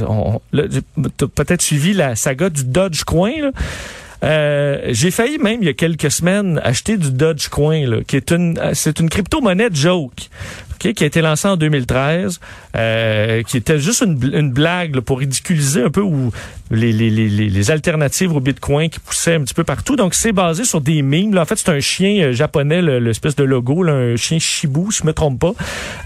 peut-être 1.36 1.62
suivi 1.62 1.94
la 1.94 2.16
saga 2.16 2.50
du 2.50 2.63
Dogecoin. 2.63 3.34
Là. 3.42 3.51
Euh, 4.24 4.80
j'ai 4.89 5.12
failli 5.12 5.38
même 5.38 5.62
il 5.62 5.68
y 5.68 5.69
a 5.69 5.74
quelques 5.74 6.10
semaines 6.10 6.60
acheter 6.63 6.98
du 6.98 7.12
Dogecoin, 7.12 7.88
là, 7.88 7.98
qui 8.07 8.16
est 8.16 8.31
une 8.31 8.60
c'est 8.74 9.00
une 9.00 9.10
crypto-monnaie 9.10 9.69
joke 9.72 10.30
qui 10.78 11.04
a 11.04 11.07
été 11.07 11.22
lancé 11.22 11.48
en 11.48 11.57
2013, 11.57 12.39
euh, 12.75 13.44
qui 13.44 13.57
était 13.57 13.80
juste 13.80 14.01
une, 14.01 14.19
une 14.34 14.51
blague 14.51 15.00
pour 15.00 15.19
ridiculiser 15.19 15.84
un 15.84 15.89
peu 15.89 16.01
où 16.01 16.31
les, 16.72 16.92
les, 16.92 17.10
les, 17.10 17.30
les, 17.30 17.72
alternatives 17.72 18.36
au 18.36 18.40
Bitcoin 18.40 18.90
qui 18.90 19.00
poussaient 19.00 19.36
un 19.36 19.42
petit 19.42 19.54
peu 19.54 19.64
partout. 19.64 19.96
Donc, 19.96 20.14
c'est 20.14 20.31
basé 20.31 20.64
sur 20.64 20.81
des 20.81 21.02
mimes. 21.02 21.34
Là. 21.34 21.42
En 21.42 21.46
fait, 21.46 21.58
c'est 21.58 21.69
un 21.69 21.80
chien 21.80 22.24
euh, 22.24 22.34
japonais, 22.34 22.81
l'espèce 22.81 23.36
de 23.36 23.44
logo, 23.44 23.84
là, 23.84 23.94
un 23.94 24.16
chien 24.16 24.40
Shibu, 24.40 24.92
si 24.92 25.00
je 25.02 25.08
me 25.08 25.14
trompe 25.14 25.40
pas. 25.40 25.54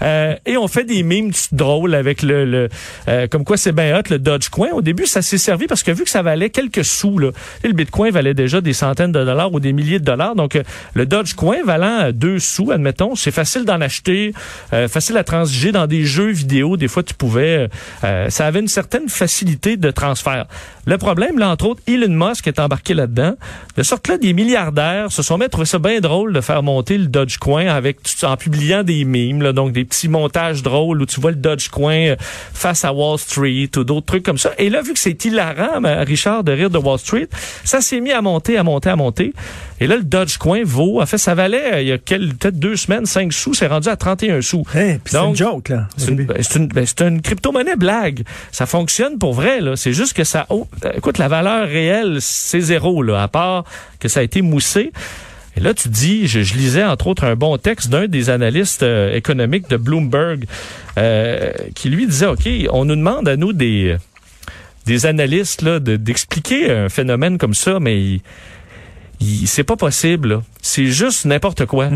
Euh, 0.02 0.34
et 0.46 0.56
on 0.56 0.68
fait 0.68 0.84
des 0.84 1.02
mimes 1.02 1.32
drôles 1.52 1.94
avec 1.94 2.22
le... 2.22 2.44
le 2.44 2.68
euh, 3.08 3.26
comme 3.26 3.44
quoi 3.44 3.56
c'est 3.56 3.72
bien 3.72 3.98
hot, 3.98 4.02
le 4.10 4.18
Dogecoin. 4.18 4.70
Au 4.72 4.82
début, 4.82 5.06
ça 5.06 5.22
s'est 5.22 5.38
servi 5.38 5.66
parce 5.66 5.82
que 5.82 5.90
vu 5.90 6.04
que 6.04 6.10
ça 6.10 6.22
valait 6.22 6.50
quelques 6.50 6.84
sous, 6.84 7.18
là, 7.18 7.30
le 7.62 7.72
Bitcoin 7.72 8.12
valait 8.12 8.34
déjà 8.34 8.60
des 8.60 8.72
centaines 8.72 9.12
de 9.12 9.24
dollars 9.24 9.52
ou 9.52 9.60
des 9.60 9.72
milliers 9.72 9.98
de 9.98 10.04
dollars. 10.04 10.34
Donc, 10.34 10.56
euh, 10.56 10.62
le 10.94 11.06
Dogecoin 11.06 11.62
valant 11.64 12.10
deux 12.12 12.38
sous, 12.38 12.70
admettons, 12.70 13.14
c'est 13.14 13.30
facile 13.30 13.64
d'en 13.64 13.80
acheter. 13.80 14.32
Euh, 14.72 14.88
facile 14.88 15.16
à 15.16 15.24
transiger 15.24 15.72
dans 15.72 15.86
des 15.86 16.04
jeux 16.04 16.30
vidéo. 16.30 16.76
Des 16.76 16.88
fois, 16.88 17.02
tu 17.02 17.14
pouvais... 17.14 17.68
Euh, 18.04 18.30
ça 18.30 18.46
avait 18.46 18.60
une 18.60 18.68
certaine 18.68 19.08
facilité 19.08 19.76
de 19.76 19.90
transfert. 19.90 20.46
Le 20.84 20.98
problème, 20.98 21.38
là, 21.38 21.50
entre 21.50 21.66
autres, 21.66 21.80
Elon 21.86 22.08
Musk 22.08 22.48
est 22.48 22.58
embarqué 22.58 22.94
là-dedans. 22.94 23.34
De 23.76 23.82
sorte 23.82 24.04
que 24.04 24.12
là, 24.12 24.18
des 24.18 24.32
milliardaires 24.32 25.12
se 25.12 25.22
sont 25.22 25.38
mis 25.38 25.44
à 25.44 25.48
trouver 25.48 25.66
ça 25.66 25.78
bien 25.78 26.00
drôle 26.00 26.32
de 26.32 26.40
faire 26.40 26.62
monter 26.62 26.98
le 26.98 27.06
Dogecoin 27.06 27.68
avec, 27.68 27.98
en 28.24 28.36
publiant 28.36 28.82
des 28.82 29.04
mimes, 29.04 29.42
là, 29.42 29.52
donc 29.52 29.72
des 29.72 29.84
petits 29.84 30.08
montages 30.08 30.62
drôles 30.62 31.00
où 31.00 31.06
tu 31.06 31.20
vois 31.20 31.30
le 31.30 31.36
Dogecoin 31.36 32.08
euh, 32.08 32.16
face 32.18 32.84
à 32.84 32.92
Wall 32.92 33.18
Street 33.18 33.70
ou 33.76 33.84
d'autres 33.84 34.06
trucs 34.06 34.24
comme 34.24 34.38
ça. 34.38 34.50
Et 34.58 34.70
là, 34.70 34.82
vu 34.82 34.92
que 34.92 34.98
c'est 34.98 35.24
hilarant, 35.24 35.80
Richard, 36.04 36.42
de 36.42 36.52
rire 36.52 36.70
de 36.70 36.78
Wall 36.78 36.98
Street, 36.98 37.28
ça 37.64 37.80
s'est 37.80 38.00
mis 38.00 38.12
à 38.12 38.20
monter, 38.20 38.58
à 38.58 38.64
monter, 38.64 38.90
à 38.90 38.96
monter. 38.96 39.32
Et 39.80 39.86
là, 39.86 39.96
le 39.96 40.04
Dogecoin 40.04 40.62
vaut, 40.64 41.00
en 41.00 41.06
fait, 41.06 41.18
ça 41.18 41.34
valait, 41.34 41.74
euh, 41.74 41.82
il 41.82 41.88
y 41.88 41.92
a 41.92 41.98
peut-être 41.98 42.58
deux 42.58 42.76
semaines, 42.76 43.06
5 43.06 43.32
sous, 43.32 43.54
c'est 43.54 43.66
rendu 43.66 43.88
à 43.88 43.96
31 43.96 44.40
sous. 44.40 44.64
c'est 44.72 45.00
une 45.14 45.36
joke, 45.36 45.70
là. 45.70 45.88
C'est 45.96 46.10
une, 46.10 46.24
ben, 46.24 46.36
ben, 46.74 47.08
une 47.08 47.22
crypto-monnaie 47.22 47.76
blague. 47.76 48.22
Ça 48.52 48.66
fonctionne 48.66 49.18
pour 49.18 49.34
vrai, 49.34 49.60
là. 49.60 49.76
C'est 49.76 49.92
juste 49.92 50.12
que 50.12 50.24
ça, 50.24 50.46
oh, 50.50 50.68
écoute, 50.94 51.18
la 51.18 51.28
valeur 51.28 51.66
réelle, 51.66 52.18
c'est 52.20 52.60
zéro, 52.60 53.02
là, 53.02 53.22
à 53.22 53.28
part 53.28 53.64
que 53.98 54.08
ça 54.08 54.20
a 54.20 54.22
été 54.22 54.42
moussé. 54.42 54.92
Et 55.56 55.60
là, 55.60 55.74
tu 55.74 55.88
dis, 55.88 56.26
je, 56.28 56.38
lisais 56.54 56.84
entre 56.84 57.08
autres 57.08 57.24
un 57.24 57.36
bon 57.36 57.58
texte 57.58 57.90
d'un 57.90 58.06
des 58.06 58.30
analystes 58.30 58.82
euh, 58.82 59.14
économiques 59.14 59.68
de 59.68 59.76
Bloomberg 59.76 60.46
euh, 60.98 61.52
qui 61.74 61.90
lui 61.90 62.06
disait, 62.06 62.26
OK, 62.26 62.48
on 62.70 62.84
nous 62.84 62.96
demande 62.96 63.28
à 63.28 63.36
nous 63.36 63.52
des, 63.52 63.96
des 64.86 65.06
analystes 65.06 65.62
là, 65.62 65.78
d'expliquer 65.78 66.70
un 66.70 66.88
phénomène 66.88 67.36
comme 67.36 67.54
ça, 67.54 67.80
mais 67.80 68.20
c'est 69.46 69.64
pas 69.64 69.76
possible. 69.76 70.42
C'est 70.60 70.86
juste 70.86 71.24
n'importe 71.24 71.66
quoi 71.66 71.90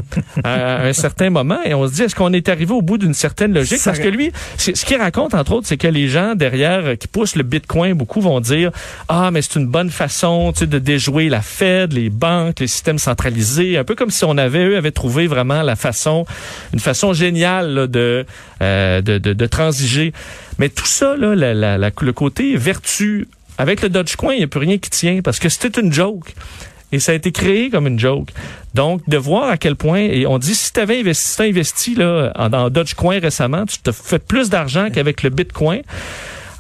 à, 0.45 0.83
un 0.83 0.93
certain 0.93 1.31
moment. 1.31 1.59
Et 1.65 1.75
on 1.75 1.87
se 1.87 1.93
dit, 1.95 2.03
est-ce 2.03 2.15
qu'on 2.15 2.33
est 2.33 2.49
arrivé 2.49 2.73
au 2.73 2.83
bout 2.83 2.99
d'une 2.99 3.15
certaine 3.15 3.55
logique? 3.55 3.81
Parce 3.85 3.99
que 3.99 4.09
lui, 4.09 4.33
ce 4.59 4.73
qu'il 4.73 4.97
raconte, 4.97 5.35
entre 5.35 5.53
autres, 5.53 5.67
c'est 5.67 5.77
que 5.77 5.87
les 5.87 6.09
gens 6.09 6.35
derrière 6.35 6.85
euh, 6.85 6.95
qui 6.97 7.09
poussent 7.09 7.37
le 7.37 7.43
Bitcoin, 7.43 7.95
beaucoup 7.95 8.21
vont 8.21 8.41
dire, 8.41 8.71
ah, 9.09 9.31
mais 9.31 9.43
c'est 9.43 9.57
une 9.57 9.69
bonne 9.69 9.91
façon 9.91 10.53
de 10.53 10.79
déjouer 10.79 11.29
la 11.29 11.43
Fed, 11.43 11.93
les 11.93 12.11
banques, 12.11 12.61
les 12.61 12.67
systèmes 12.67 12.99
centralisés. 12.99 13.79
Un 13.79 13.85
peu 13.85 13.95
comme 13.95 14.11
si 14.11 14.25
on 14.25 14.37
avait, 14.37 14.65
eux, 14.65 14.77
avaient 14.77 14.91
trouvé 14.91 15.27
vraiment 15.27 15.63
la 15.63 15.77
façon, 15.77 16.27
une 16.73 16.81
façon 16.81 17.13
géniale 17.13 17.89
de, 17.89 18.27
euh, 18.63 19.01
de, 19.01 19.19
de, 19.19 19.33
de, 19.33 19.47
transiger. 19.47 20.13
Mais 20.59 20.69
tout 20.69 20.87
ça, 20.87 21.17
là, 21.17 21.35
la, 21.35 21.55
la, 21.55 21.91
le 22.01 22.13
côté 22.13 22.57
vertu, 22.57 23.29
avec 23.59 23.83
le 23.83 23.89
Dogecoin, 23.89 24.35
il 24.35 24.39
n'y 24.39 24.45
a 24.45 24.49
plus 24.49 24.61
rien 24.61 24.79
qui 24.79 24.91
tient 24.91 25.21
parce 25.23 25.39
que 25.39 25.49
c'était 25.49 25.81
une 25.81 25.93
joke. 25.93 26.35
Et 26.93 27.01
ça 27.01 27.13
a 27.13 27.15
été 27.15 27.33
créé 27.33 27.71
comme 27.71 27.87
une 27.87 27.99
joke. 27.99 28.29
Donc, 28.75 29.01
de 29.09 29.17
voir 29.17 29.49
à 29.49 29.57
quel 29.57 29.75
point, 29.75 30.01
et 30.01 30.27
on 30.27 30.39
dit, 30.39 30.55
si 30.55 30.73
tu 30.73 30.81
avais 30.81 31.01
investi, 31.01 31.43
investi 31.43 31.95
là, 31.95 32.33
dans 32.51 32.71
Dogecoin 32.71 33.19
récemment, 33.19 33.65
tu 33.67 33.79
te 33.79 33.91
fais 33.91 34.19
plus 34.19 34.51
d'argent 34.51 34.89
qu'avec 34.93 35.23
le 35.23 35.31
Bitcoin. 35.31 35.83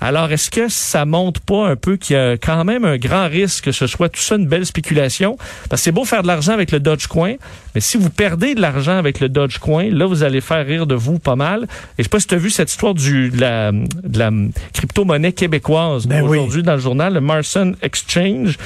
Alors, 0.00 0.30
est-ce 0.30 0.50
que 0.50 0.68
ça 0.68 1.06
montre 1.06 1.40
pas 1.40 1.68
un 1.68 1.76
peu 1.76 1.96
qu'il 1.96 2.16
y 2.16 2.18
a 2.18 2.32
quand 2.36 2.64
même 2.64 2.84
un 2.84 2.98
grand 2.98 3.28
risque 3.28 3.64
que 3.64 3.72
ce 3.72 3.86
soit 3.86 4.08
tout 4.08 4.20
ça 4.20 4.36
une 4.36 4.46
belle 4.46 4.66
spéculation? 4.66 5.38
Parce 5.70 5.80
que 5.80 5.84
c'est 5.84 5.92
beau 5.92 6.04
faire 6.04 6.22
de 6.22 6.26
l'argent 6.26 6.52
avec 6.52 6.70
le 6.70 6.80
Dogecoin, 6.80 7.36
mais 7.74 7.80
si 7.80 7.96
vous 7.96 8.10
perdez 8.10 8.54
de 8.54 8.60
l'argent 8.60 8.98
avec 8.98 9.20
le 9.20 9.28
Dogecoin, 9.28 9.90
là, 9.90 10.06
vous 10.06 10.22
allez 10.22 10.40
faire 10.42 10.66
rire 10.66 10.86
de 10.86 10.94
vous 10.94 11.18
pas 11.18 11.36
mal. 11.36 11.64
Et 11.64 11.68
je 11.98 12.02
sais 12.04 12.08
pas 12.08 12.20
si 12.20 12.26
tu 12.26 12.34
as 12.34 12.38
vu 12.38 12.50
cette 12.50 12.70
histoire 12.70 12.94
du, 12.94 13.30
de 13.30 13.40
la, 13.40 13.72
de 13.72 14.18
la 14.18 14.30
crypto-monnaie 14.74 15.32
québécoise 15.32 16.06
ben 16.06 16.22
aujourd'hui 16.22 16.62
dans 16.62 16.74
le 16.74 16.80
journal, 16.80 17.14
le 17.14 17.20
Marson 17.20 17.74
Exchange. 17.82 18.58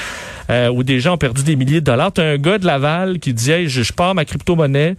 Euh, 0.50 0.68
où 0.68 0.82
des 0.82 0.98
gens 1.00 1.14
ont 1.14 1.18
perdu 1.18 1.44
des 1.44 1.54
milliers 1.54 1.80
de 1.80 1.86
dollars. 1.86 2.12
Tu 2.12 2.20
un 2.20 2.36
gars 2.36 2.58
de 2.58 2.66
Laval 2.66 3.20
qui 3.20 3.32
dit 3.32 3.68
je, 3.68 3.82
je 3.82 3.92
pars 3.92 4.14
ma 4.14 4.24
crypto-monnaie 4.24 4.96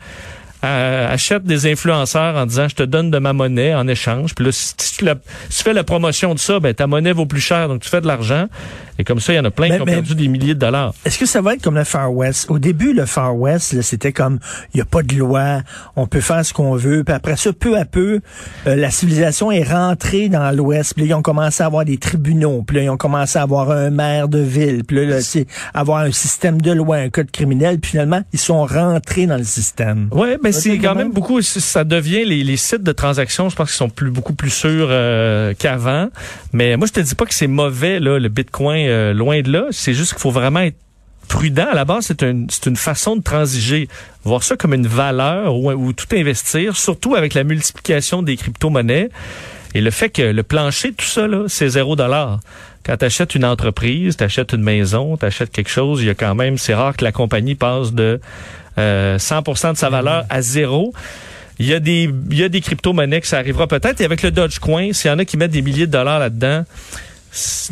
euh, 0.64 1.12
achète 1.12 1.44
des 1.44 1.72
influenceurs 1.72 2.36
en 2.36 2.46
disant 2.46 2.68
je 2.68 2.76
te 2.76 2.84
donne 2.84 3.10
de 3.10 3.18
ma 3.18 3.34
monnaie 3.34 3.74
en 3.74 3.88
échange. 3.88 4.36
Puis 4.36 4.46
là, 4.46 4.52
si 4.52 4.76
tu, 4.76 5.06
fais 5.64 5.74
la 5.74 5.84
promotion 5.84 6.36
de 6.36 6.40
ça, 6.40 6.60
ben 6.60 6.74
ta 6.74 6.86
monnaie 6.86 7.14
vaut 7.14 7.26
plus 7.26 7.42
cher, 7.42 7.68
donc 7.68 7.82
tu 7.82 7.90
fais 7.90 8.02
de 8.02 8.08
l'argent. 8.08 8.48
Et 9.02 9.04
comme 9.04 9.20
ça, 9.20 9.34
il 9.34 9.38
y 9.38 9.40
en 9.40 9.46
a 9.46 9.50
plein 9.50 9.68
qui 9.68 9.82
ont 9.82 9.86
perdu 9.86 10.14
des 10.14 10.28
milliers 10.28 10.54
de 10.54 10.60
dollars. 10.60 10.94
Est-ce 11.06 11.18
que 11.18 11.26
ça 11.26 11.42
va 11.42 11.56
être 11.56 11.64
comme 11.64 11.74
le 11.74 11.86
Far 11.86 12.14
West? 12.14 12.52
Au 12.52 12.60
début, 12.60 12.94
le 12.94 13.08
Far 13.08 13.36
West, 13.36 13.82
c'était 13.82 14.14
comme 14.14 14.38
il 14.76 14.78
n'y 14.78 14.82
a 14.82 14.86
pas 14.86 15.02
de 15.02 15.16
loi, 15.16 15.62
on 15.96 16.06
peut 16.06 16.22
faire 16.22 16.46
ce 16.46 16.54
qu'on 16.54 16.76
veut. 16.76 17.04
Puis 17.04 17.16
après 17.16 17.36
ça, 17.36 17.52
peu 17.52 17.80
à 17.80 17.86
peu, 17.86 18.22
euh, 18.68 18.76
la 18.76 18.92
civilisation 18.92 19.52
est 19.52 19.64
rentrée 19.64 20.30
dans 20.30 20.56
l'Ouest. 20.56 20.94
Puis 20.94 21.02
là, 21.06 21.10
ils 21.10 21.14
ont 21.16 21.24
commencé 21.24 21.64
à 21.64 21.66
avoir 21.66 21.84
des 21.84 21.98
tribunaux. 21.98 22.62
Puis 22.62 22.78
là, 22.78 22.84
ils 22.84 22.90
ont 22.92 22.98
commencé 22.98 23.40
à 23.40 23.42
avoir 23.42 23.72
un 23.72 23.90
maire 23.90 24.28
de 24.28 24.38
ville. 24.38 24.84
Puis 24.84 25.04
là, 25.04 25.20
c'est 25.22 25.48
avoir 25.74 26.04
un 26.04 26.12
système 26.12 26.62
de 26.62 26.72
loi, 26.72 26.98
un 26.98 27.10
code 27.10 27.32
criminel. 27.32 27.80
Puis 27.80 27.92
finalement, 27.92 28.22
ils 28.34 28.40
sont 28.40 28.68
rentrés 28.68 29.26
dans 29.26 29.38
le 29.38 29.44
système. 29.44 30.10
Ouais, 30.12 30.38
ben 30.38 30.52
c'est 30.52 30.78
quand 30.78 30.94
même 30.94 31.12
beaucoup. 31.12 31.42
Ça 31.42 31.84
devient 31.84 32.24
les, 32.24 32.58
sites 32.58 32.84
de 32.84 32.92
transactions. 32.92 33.50
Je 33.50 33.56
pense 33.56 33.70
qu'ils 33.70 33.78
sont 33.78 33.90
plus 33.90 34.12
beaucoup 34.12 34.34
plus 34.34 34.52
sûrs 34.52 34.90
euh, 34.92 35.56
qu'avant. 35.58 36.10
Mais 36.54 36.78
moi, 36.78 36.86
je 36.86 36.94
te 36.94 37.00
dis 37.00 37.16
pas 37.16 37.26
que 37.26 37.34
c'est 37.34 37.48
mauvais 37.48 38.00
là, 38.00 38.20
le 38.20 38.30
Bitcoin. 38.30 38.91
Euh, 38.92 39.14
loin 39.14 39.42
de 39.42 39.52
là. 39.52 39.66
C'est 39.72 39.94
juste 39.94 40.14
qu'il 40.14 40.22
faut 40.22 40.32
vraiment 40.32 40.60
être 40.60 40.78
prudent. 41.28 41.68
À 41.72 41.76
la 41.76 41.86
base, 41.86 42.06
c'est 42.08 42.24
une, 42.24 42.48
c'est 42.50 42.68
une 42.68 42.76
façon 42.76 43.16
de 43.16 43.24
transiger. 43.24 43.88
Voir 44.24 44.44
ça 44.44 44.58
comme 44.58 44.74
une 44.74 44.88
valeur 44.88 45.56
ou, 45.56 45.72
ou 45.72 45.94
tout 45.94 46.08
investir, 46.14 46.76
surtout 46.76 47.16
avec 47.16 47.34
la 47.34 47.44
multiplication 47.44 48.22
des 48.22 48.36
crypto-monnaies. 48.36 49.10
Et 49.74 49.82
le 49.82 49.92
fait 49.92 50.10
que 50.10 50.22
le 50.22 50.44
plancher, 50.44 50.92
tout 50.94 51.06
ça, 51.06 51.28
là, 51.28 51.46
c'est 51.48 51.70
zéro 51.70 51.96
dollar. 51.96 52.40
Quand 52.84 52.98
tu 52.98 53.06
achètes 53.06 53.36
une 53.36 53.46
entreprise, 53.46 54.18
tu 54.18 54.24
achètes 54.24 54.54
une 54.54 54.64
maison, 54.64 55.16
tu 55.18 55.26
achètes 55.26 55.52
quelque 55.52 55.70
chose, 55.70 56.02
il 56.02 56.08
y 56.08 56.10
a 56.10 56.16
quand 56.16 56.36
même, 56.36 56.58
c'est 56.58 56.74
rare 56.74 56.98
que 56.98 57.04
la 57.04 57.12
compagnie 57.12 57.56
passe 57.56 57.94
de 57.94 58.20
euh, 58.78 59.18
100% 59.18 59.74
de 59.74 59.78
sa 59.78 59.90
valeur 59.90 60.26
à 60.30 60.42
zéro. 60.42 60.94
Il 61.60 61.68
y 61.68 61.74
a 61.74 61.80
des, 61.80 62.10
il 62.32 62.38
y 62.38 62.44
a 62.44 62.50
des 62.50 62.60
crypto-monnaies 62.60 63.22
que 63.22 63.28
ça 63.28 63.38
arrivera 63.38 63.68
peut-être. 63.68 64.02
Et 64.02 64.06
avec 64.06 64.24
le 64.24 64.32
Dogecoin, 64.32 64.94
s'il 64.94 65.12
y 65.12 65.14
en 65.14 65.20
a 65.20 65.26
qui 65.26 65.38
mettent 65.38 65.52
des 65.52 65.62
milliers 65.62 65.88
de 65.88 65.92
dollars 65.92 66.20
là-dedans, 66.20 66.66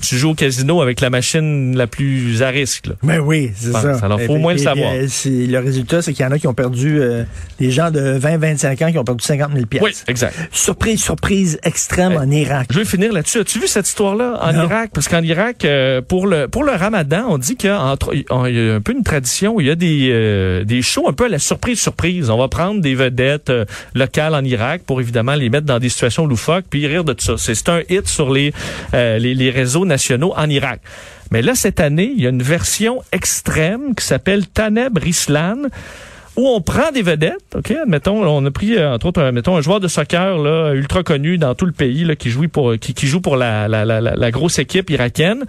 tu 0.02 0.16
joues 0.18 0.30
au 0.32 0.34
casino 0.36 0.82
avec 0.82 1.02
la 1.02 1.10
machine 1.10 1.76
la 1.76 1.88
plus 1.88 2.42
à 2.42 2.50
risque. 2.50 2.88
Là. 2.88 2.94
Ben 3.04 3.20
oui, 3.20 3.52
c'est 3.56 3.72
Bon, 3.72 3.82
ça. 3.82 4.00
alors, 4.06 4.20
faut 4.22 4.34
au 4.34 4.38
moins 4.38 4.54
le 4.54 4.60
savoir. 4.60 4.94
euh, 4.94 5.06
le 5.26 5.58
résultat, 5.60 6.02
c'est 6.02 6.14
qu'il 6.14 6.24
y 6.24 6.28
en 6.28 6.32
a 6.32 6.40
qui 6.40 6.48
ont 6.48 6.54
perdu, 6.54 7.00
euh, 7.02 7.24
des 7.60 7.72
gens 7.72 7.92
de 7.92 8.18
20-25 8.18 8.84
ans 8.86 8.92
qui 8.92 8.98
ont 8.98 9.04
perdu 9.04 9.24
50 9.24 9.52
000 9.54 9.66
pièces. 9.66 9.84
Oui, 9.84 9.92
exact. 10.08 10.36
Surprise, 10.52 11.02
surprise 11.04 11.60
extrême 11.64 12.14
en 12.18 12.30
Irak. 12.30 12.68
Je 12.72 12.80
vais 12.80 12.86
finir 12.86 13.12
là-dessus. 13.12 13.40
As-tu 13.40 13.60
vu 13.60 13.68
cette 13.68 13.88
histoire-là 13.88 14.40
en 14.42 14.54
Non. 14.54 14.64
Irak? 14.64 14.92
Parce 14.94 15.08
qu'en 15.08 15.22
Irak, 15.22 15.66
euh, 15.66 16.02
pour 16.02 16.26
le 16.28 16.48
pour 16.48 16.64
le 16.64 16.72
Ramadan, 16.72 17.26
on 17.30 17.38
dit 17.38 17.56
qu'il 17.56 17.70
y 17.70 17.74
a, 17.74 17.82
entre- 17.82 18.14
il 18.16 18.24
y 18.56 18.70
a 18.70 18.76
un 18.76 18.82
peu 18.82 18.94
une 18.94 19.04
tradition. 19.04 19.56
où 19.56 19.62
Il 19.62 19.68
y 19.68 19.72
a 19.72 19.76
des 19.76 20.10
euh, 20.12 20.64
des 20.64 20.82
shows 20.82 21.08
un 21.10 21.14
peu 21.14 21.26
à 21.26 21.30
la 21.30 21.40
surprise 21.40 21.80
surprise. 21.80 22.30
On 22.30 22.38
va 22.38 22.48
prendre 22.48 22.82
des 22.82 22.96
vedettes 22.96 23.50
euh, 23.50 23.66
locales 23.94 24.36
en 24.36 24.44
Irak 24.44 24.84
pour 24.86 25.02
évidemment 25.02 25.36
les 25.36 25.50
mettre 25.50 25.66
dans 25.66 25.80
des 25.80 25.90
situations 25.90 26.26
loufoques 26.26 26.66
puis 26.70 26.88
rire 26.88 27.04
de 27.04 27.14
tout 27.14 27.26
ça. 27.26 27.34
C'est 27.38 27.70
un 27.70 27.82
hit 27.90 28.08
sur 28.08 28.32
les, 28.32 28.54
euh, 28.94 29.18
les 29.20 29.49
réseaux 29.52 29.86
nationaux 29.86 30.34
en 30.36 30.50
Irak. 30.50 30.82
Mais 31.32 31.42
là 31.42 31.56
cette 31.56 31.80
année, 31.80 32.12
il 32.16 32.22
y 32.22 32.26
a 32.26 32.30
une 32.30 32.44
version 32.44 33.02
extrême 33.12 33.96
qui 33.96 34.06
s'appelle 34.06 34.48
Taneb 34.48 34.98
Rislan 34.98 35.68
où 36.40 36.48
on 36.48 36.62
prend 36.62 36.92
des 36.94 37.02
vedettes, 37.02 37.56
OK? 37.56 37.72
Admettons, 37.72 38.24
on 38.26 38.46
a 38.46 38.52
pris, 38.52 38.78
euh, 38.78 38.94
entre 38.94 39.08
autres, 39.08 39.22
un, 39.22 39.62
joueur 39.62 39.82
de 39.82 39.90
soccer 39.90 40.38
là, 40.38 40.72
ultra 40.74 41.04
connu 41.04 41.38
dans 41.38 41.54
tout 41.54 41.66
le 41.66 41.74
pays 41.74 42.06
là, 42.06 42.16
qui, 42.16 42.30
joue 42.30 42.48
pour, 42.48 42.72
la, 43.36 44.32
grosse 44.32 44.58
équipe 44.58 44.90
irakienne. 44.90 45.44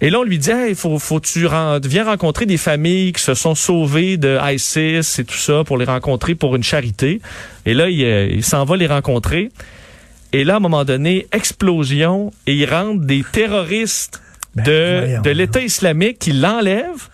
Et 0.00 0.08
là, 0.08 0.20
on 0.20 0.22
lui 0.22 0.38
dit, 0.38 0.50
il 0.68 0.74
faut, 0.74 0.98
faut 0.98 1.20
tu 1.20 1.46
viens 1.84 2.04
rencontrer 2.04 2.46
des 2.46 2.56
familles 2.56 3.12
qui 3.12 3.22
se 3.22 3.34
sont 3.34 3.54
sauvées 3.54 4.16
de 4.16 4.38
ISIS 4.42 5.20
et 5.20 5.24
tout 5.24 5.36
ça 5.36 5.62
pour 5.64 5.76
les 5.76 5.84
rencontrer 5.84 6.34
pour 6.34 6.56
une 6.56 6.64
charité. 6.64 7.20
Et 7.66 7.74
là, 7.74 7.90
il, 7.90 8.02
euh, 8.02 8.28
il 8.32 8.42
s'en 8.42 8.64
va 8.64 8.76
les 8.78 8.86
rencontrer. 8.86 9.50
Et 10.32 10.44
là, 10.44 10.54
à 10.54 10.56
un 10.56 10.60
moment 10.60 10.84
donné, 10.84 11.26
explosion 11.32 12.32
et 12.46 12.54
il 12.54 12.68
rentre 12.68 13.04
des 13.04 13.24
terroristes 13.32 14.22
Ben, 14.54 14.64
de, 14.64 14.98
voyons 14.98 15.22
de 15.22 15.30
l'État 15.30 15.60
islamique 15.60 16.18
qui 16.18 16.32
l'enlèvent. 16.32 17.08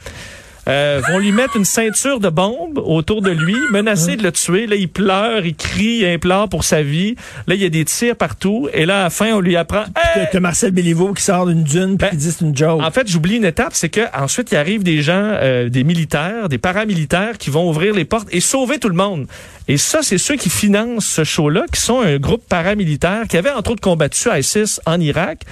Euh, 0.69 1.01
vont 1.09 1.19
lui 1.19 1.33
mettre 1.33 1.57
une 1.57 1.65
ceinture 1.65 2.21
de 2.21 2.29
bombe 2.29 2.79
autour 2.79 3.23
de 3.23 3.31
lui, 3.31 3.57
menacer 3.73 4.17
de 4.17 4.23
le 4.23 4.33
tuer. 4.33 4.67
Là, 4.67 4.77
il 4.77 4.89
pleure, 4.89 5.47
il 5.47 5.55
crie, 5.55 6.01
il 6.01 6.07
implore 6.07 6.49
pour 6.49 6.65
sa 6.65 6.83
vie. 6.83 7.17
Là, 7.47 7.55
il 7.55 7.63
y 7.63 7.65
a 7.65 7.71
des 7.71 7.85
tirs 7.87 8.17
partout. 8.17 8.69
Et 8.75 8.85
là, 8.85 9.01
à 9.01 9.03
la 9.05 9.11
fin, 9.11 9.33
on 9.33 9.41
lui 9.41 9.57
apprend... 9.57 9.85
Hey! 9.97 10.27
T'as 10.31 10.41
Marcel 10.41 10.73
Béliveau 10.73 11.15
qui 11.15 11.23
sort 11.23 11.47
d'une 11.47 11.65
dune 11.65 11.97
puis 11.97 12.09
Ben, 12.09 12.11
qui 12.11 12.17
dit 12.17 12.31
c'est 12.31 12.45
une 12.45 12.57
joke. 12.57 12.83
En 12.83 12.91
fait, 12.91 13.09
j'oublie 13.09 13.37
une 13.37 13.45
étape, 13.45 13.73
c'est 13.73 13.89
que 13.89 14.03
ensuite 14.15 14.53
il 14.53 14.57
arrive 14.57 14.83
des 14.83 15.01
gens, 15.01 15.15
euh, 15.15 15.69
des 15.69 15.85
militaires, 15.85 16.49
des 16.49 16.59
paramilitaires 16.59 17.39
qui 17.39 17.51
vont 17.51 17.69
ouvrir 17.69 17.95
les 17.95 18.05
portes 18.05 18.29
et 18.31 18.41
sauver 18.41 18.79
tout 18.79 18.89
le 18.89 18.95
monde. 18.95 19.27
Et 19.69 19.77
ça, 19.77 20.01
c'est 20.03 20.19
ceux 20.19 20.37
qui 20.37 20.51
financent 20.51 21.07
ce 21.07 21.25
show-là, 21.25 21.65
qui 21.73 21.81
sont 21.81 22.01
un 22.01 22.19
groupe 22.19 22.47
paramilitaire 22.49 23.27
qui 23.29 23.37
avait 23.37 23.51
entre 23.51 23.73
autres 23.73 23.81
combattu 23.81 24.29
ISIS 24.35 24.81
en 24.87 25.01
Irak 25.01 25.45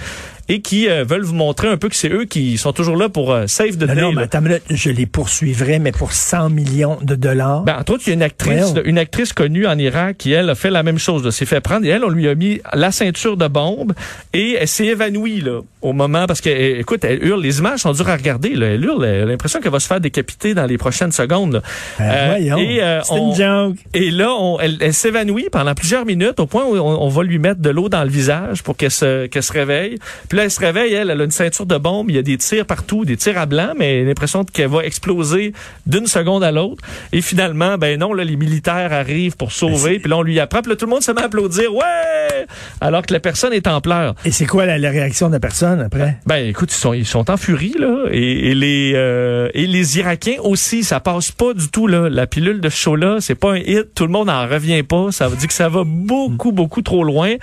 et 0.49 0.61
qui 0.61 0.87
euh, 0.89 1.03
veulent 1.03 1.23
vous 1.23 1.35
montrer 1.35 1.67
un 1.67 1.77
peu 1.77 1.89
que 1.89 1.95
c'est 1.95 2.09
eux 2.11 2.25
qui 2.25 2.57
sont 2.57 2.71
toujours 2.73 2.95
là 2.95 3.09
pour 3.09 3.31
euh, 3.33 3.47
save 3.47 3.77
the 3.77 3.81
non, 3.83 3.93
day. 3.95 4.01
non, 4.01 4.11
mais 4.13 4.21
attends, 4.23 4.41
je 4.69 4.89
les 4.89 5.05
poursuivrais, 5.05 5.79
mais 5.79 5.91
pour 5.91 6.13
100 6.13 6.49
millions 6.49 6.97
de 7.01 7.15
dollars. 7.15 7.63
Ben, 7.63 7.77
entre 7.79 7.93
autres, 7.93 8.03
il 8.07 8.09
y 8.09 8.11
a 8.11 8.15
une 8.15 8.23
actrice, 8.23 8.73
une 8.85 8.97
actrice 8.97 9.33
connue 9.33 9.67
en 9.67 9.77
Irak 9.77 10.17
qui, 10.17 10.31
elle, 10.31 10.49
a 10.49 10.55
fait 10.55 10.69
la 10.69 10.83
même 10.83 10.99
chose. 10.99 11.29
s'est 11.31 11.45
fait 11.45 11.59
prendre 11.61 11.85
et 11.85 11.89
elle, 11.89 12.03
on 12.05 12.09
lui 12.09 12.27
a 12.27 12.35
mis 12.35 12.61
la 12.73 12.91
ceinture 12.91 13.35
de 13.37 13.47
bombe 13.47 13.93
et 14.33 14.57
elle 14.59 14.67
s'est 14.67 14.85
évanouie 14.85 15.41
là, 15.41 15.61
au 15.81 15.93
moment 15.93 16.25
parce 16.27 16.41
que, 16.41 16.49
eh, 16.49 16.79
écoute, 16.79 17.03
elle 17.03 17.23
hurle. 17.23 17.41
Les 17.41 17.59
images 17.59 17.79
sont 17.81 17.91
dures 17.91 18.09
à 18.09 18.15
regarder. 18.15 18.49
Là. 18.55 18.67
Elle 18.67 18.83
hurle. 18.85 19.05
Elle 19.05 19.23
a 19.23 19.25
l'impression 19.25 19.59
qu'elle 19.59 19.71
va 19.71 19.79
se 19.79 19.87
faire 19.87 19.99
décapiter 20.01 20.53
dans 20.53 20.65
les 20.65 20.77
prochaines 20.77 21.11
secondes. 21.11 21.53
là. 21.53 21.61
Ben, 21.99 22.05
Euh, 22.09 22.25
voyons, 22.29 22.57
et, 22.57 22.81
euh, 22.81 23.01
c'est 23.03 23.13
on- 23.13 23.29
une 23.31 23.35
joke. 23.35 23.77
et 23.93 24.11
là, 24.11 24.31
on- 24.31 24.59
elle, 24.59 24.77
elle 24.81 24.93
s'évanouit 24.93 25.47
pendant 25.51 25.73
plusieurs 25.75 26.05
minutes 26.05 26.39
au 26.39 26.45
point 26.45 26.63
où 26.65 26.75
on, 26.77 27.01
on 27.01 27.09
va 27.09 27.23
lui 27.23 27.37
mettre 27.37 27.61
de 27.61 27.69
l'eau 27.69 27.89
dans 27.89 28.03
le 28.03 28.09
visage 28.09 28.63
pour 28.63 28.77
qu'elle 28.77 28.91
se, 28.91 29.25
qu'elle 29.27 29.43
se 29.43 29.53
réveille. 29.53 29.97
Puis 30.29 30.36
là, 30.37 30.43
elle 30.45 30.51
se 30.51 30.59
réveille, 30.59 30.93
elle, 30.93 31.09
elle 31.09 31.19
a 31.19 31.23
une 31.23 31.31
ceinture 31.31 31.65
de 31.65 31.77
bombe, 31.77 32.09
il 32.09 32.15
y 32.15 32.19
a 32.19 32.21
des 32.21 32.37
tirs 32.37 32.65
partout, 32.65 33.03
des 33.03 33.17
tirs 33.17 33.37
à 33.37 33.45
blanc, 33.45 33.73
mais 33.77 33.97
elle 33.97 34.05
a 34.05 34.07
l'impression 34.09 34.45
qu'elle 34.45 34.69
va 34.69 34.83
exploser 34.83 35.53
d'une 35.85 36.07
seconde 36.07 36.43
à 36.43 36.51
l'autre. 36.51 36.83
Et 37.11 37.21
finalement, 37.21 37.77
ben 37.77 37.99
non, 37.99 38.13
là, 38.13 38.23
les 38.23 38.37
militaires 38.37 38.93
arrivent 38.93 39.35
pour 39.35 39.51
sauver, 39.51 39.99
puis 39.99 40.09
là, 40.09 40.17
on 40.17 40.21
lui 40.21 40.39
apprend, 40.39 40.61
puis 40.61 40.69
là, 40.71 40.75
tout 40.75 40.85
le 40.85 40.91
monde 40.91 41.03
se 41.03 41.11
met 41.11 41.21
à 41.21 41.25
applaudir, 41.25 41.73
ouais! 41.73 42.45
Alors 42.79 43.01
que 43.05 43.13
la 43.13 43.19
personne 43.19 43.51
est 43.51 43.67
en 43.67 43.81
pleurs. 43.81 44.13
Et 44.23 44.31
c'est 44.31 44.45
quoi 44.45 44.65
la, 44.65 44.77
la 44.77 44.89
réaction 44.89 45.27
de 45.27 45.33
la 45.33 45.39
personne 45.39 45.81
après? 45.81 46.17
Ben 46.25 46.47
écoute, 46.47 46.71
ils 46.71 46.77
sont 46.77 46.93
ils 46.93 47.05
sont 47.05 47.29
en 47.31 47.37
furie 47.37 47.73
là 47.77 48.05
et, 48.11 48.51
et 48.51 48.55
les 48.55 48.93
euh, 48.95 49.49
et 49.53 49.65
les 49.65 49.97
Irakiens 49.97 50.37
aussi, 50.43 50.83
ça 50.83 50.99
passe 50.99 51.31
pas 51.31 51.53
du 51.53 51.69
tout 51.69 51.87
là. 51.87 52.09
La 52.09 52.27
pilule 52.27 52.61
de 52.61 52.69
show 52.69 52.95
là, 52.95 53.17
c'est 53.19 53.35
pas 53.35 53.53
un 53.53 53.57
hit, 53.57 53.93
tout 53.95 54.05
le 54.05 54.11
monde 54.11 54.29
en 54.29 54.47
revient 54.47 54.83
pas. 54.83 55.11
Ça 55.11 55.27
veut 55.27 55.35
dire 55.35 55.47
que 55.47 55.53
ça 55.53 55.67
va 55.67 55.83
beaucoup 55.85 56.51
beaucoup 56.51 56.81
trop 56.83 57.03
loin. 57.03 57.33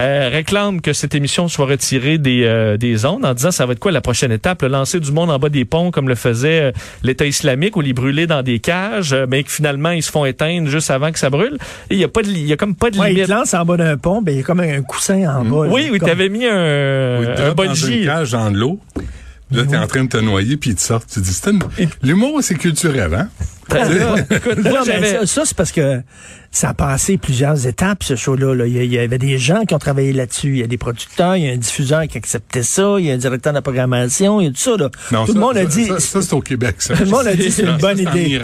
Euh, 0.00 0.28
réclame 0.32 0.80
que 0.80 0.92
cette 0.92 1.14
émission 1.14 1.46
soit 1.48 1.66
retirée 1.66 2.18
des 2.18 2.31
euh, 2.42 2.76
des 2.76 3.04
ondes 3.04 3.24
en 3.24 3.34
disant 3.34 3.50
ça 3.50 3.66
va 3.66 3.72
être 3.72 3.78
quoi 3.78 3.92
la 3.92 4.00
prochaine 4.00 4.32
étape, 4.32 4.62
le 4.62 4.68
lancer 4.68 4.98
du 5.00 5.12
monde 5.12 5.30
en 5.30 5.38
bas 5.38 5.48
des 5.50 5.64
ponts 5.64 5.90
comme 5.90 6.08
le 6.08 6.14
faisait 6.14 6.60
euh, 6.62 6.72
l'État 7.02 7.26
islamique 7.26 7.76
ou 7.76 7.80
les 7.80 7.92
brûler 7.92 8.26
dans 8.26 8.42
des 8.42 8.58
cages, 8.58 9.12
euh, 9.12 9.26
mais 9.28 9.42
que 9.44 9.50
finalement 9.50 9.90
ils 9.90 10.02
se 10.02 10.10
font 10.10 10.24
éteindre 10.24 10.68
juste 10.68 10.90
avant 10.90 11.12
que 11.12 11.18
ça 11.18 11.30
brûle. 11.30 11.58
Il 11.90 11.98
y 11.98 12.04
a 12.04 12.08
pas 12.08 12.22
de 12.22 12.28
il 12.28 12.46
y 12.46 12.52
a 12.52 12.56
comme 12.56 12.74
pas 12.74 12.90
de 12.90 12.98
Ouais, 12.98 13.10
limite. 13.10 13.26
te 13.26 13.30
lance 13.32 13.54
en 13.54 13.64
bas 13.64 13.76
d'un 13.76 13.96
pont, 13.96 14.22
ben 14.22 14.32
il 14.34 14.38
y 14.38 14.40
a 14.40 14.44
comme 14.44 14.60
un 14.60 14.82
coussin 14.82 15.22
en 15.28 15.44
bas. 15.44 15.66
là, 15.66 15.72
oui, 15.72 15.88
oui, 15.92 15.98
comme- 15.98 16.08
t'avais 16.08 16.28
mis 16.28 16.46
un, 16.46 17.20
Oui, 17.20 17.26
un 17.36 17.48
dans 17.48 17.54
bungee. 17.54 17.98
une 18.00 18.04
cage 18.06 18.32
dans 18.32 18.50
l'eau. 18.50 18.80
Là, 19.50 19.64
t'es 19.68 19.76
en 19.76 19.86
train 19.86 20.04
de 20.04 20.08
te 20.08 20.16
noyer, 20.16 20.56
puis 20.56 20.70
ils 20.70 20.76
te 20.76 20.80
sortent. 20.80 21.10
Tu 21.12 21.20
dis, 21.20 21.30
c'est 21.30 21.50
une- 21.50 21.60
l'humour, 22.02 22.38
c'est 22.42 22.54
culturel, 22.54 23.12
hein? 23.12 23.28
Écoute, 23.70 24.58
moi, 24.62 24.72
Non, 24.72 24.78
mais 24.86 24.92
j'avais- 24.92 25.12
ça, 25.12 25.26
ça, 25.26 25.42
c'est 25.44 25.56
parce 25.56 25.72
que 25.72 26.00
ça 26.54 26.68
a 26.68 26.74
passé 26.74 27.16
plusieurs 27.16 27.66
étapes, 27.66 28.04
ce 28.04 28.14
show-là. 28.14 28.54
là. 28.54 28.66
Il, 28.66 28.84
y 28.84 28.98
avait 28.98 29.16
des 29.18 29.38
gens 29.38 29.64
qui 29.64 29.74
ont 29.74 29.78
travaillé 29.78 30.12
là-dessus. 30.12 30.50
Il 30.50 30.58
y 30.58 30.62
a 30.62 30.66
des 30.66 30.76
producteurs, 30.76 31.34
il 31.36 31.44
y 31.46 31.48
a 31.48 31.52
un 31.52 31.56
diffuseur 31.56 32.06
qui 32.06 32.18
acceptait 32.18 32.62
ça, 32.62 32.96
il 32.98 33.06
y 33.06 33.10
a 33.10 33.14
un 33.14 33.16
directeur 33.16 33.52
de 33.54 33.58
la 33.58 33.62
programmation, 33.62 34.40
il 34.40 34.44
y 34.44 34.48
a 34.48 34.50
tout 34.50 34.58
ça. 34.58 34.76
Là. 34.76 34.90
Non, 35.10 35.22
tout 35.24 35.32
ça, 35.32 35.38
le 35.38 35.40
monde 35.40 35.56
a 35.56 35.64
dit... 35.64 35.86
Ça, 35.86 35.98
ça, 35.98 36.20
c'est 36.22 36.34
au 36.34 36.40
Québec, 36.42 36.76
ça. 36.78 36.94
Tout 36.94 37.04
le 37.04 37.10
monde 37.10 37.26
a 37.26 37.34
dit 37.34 37.50
c'est 37.50 37.62
une 37.62 37.78
bonne 37.78 37.96
c'est 37.96 38.06
En 38.06 38.14
idée. 38.14 38.38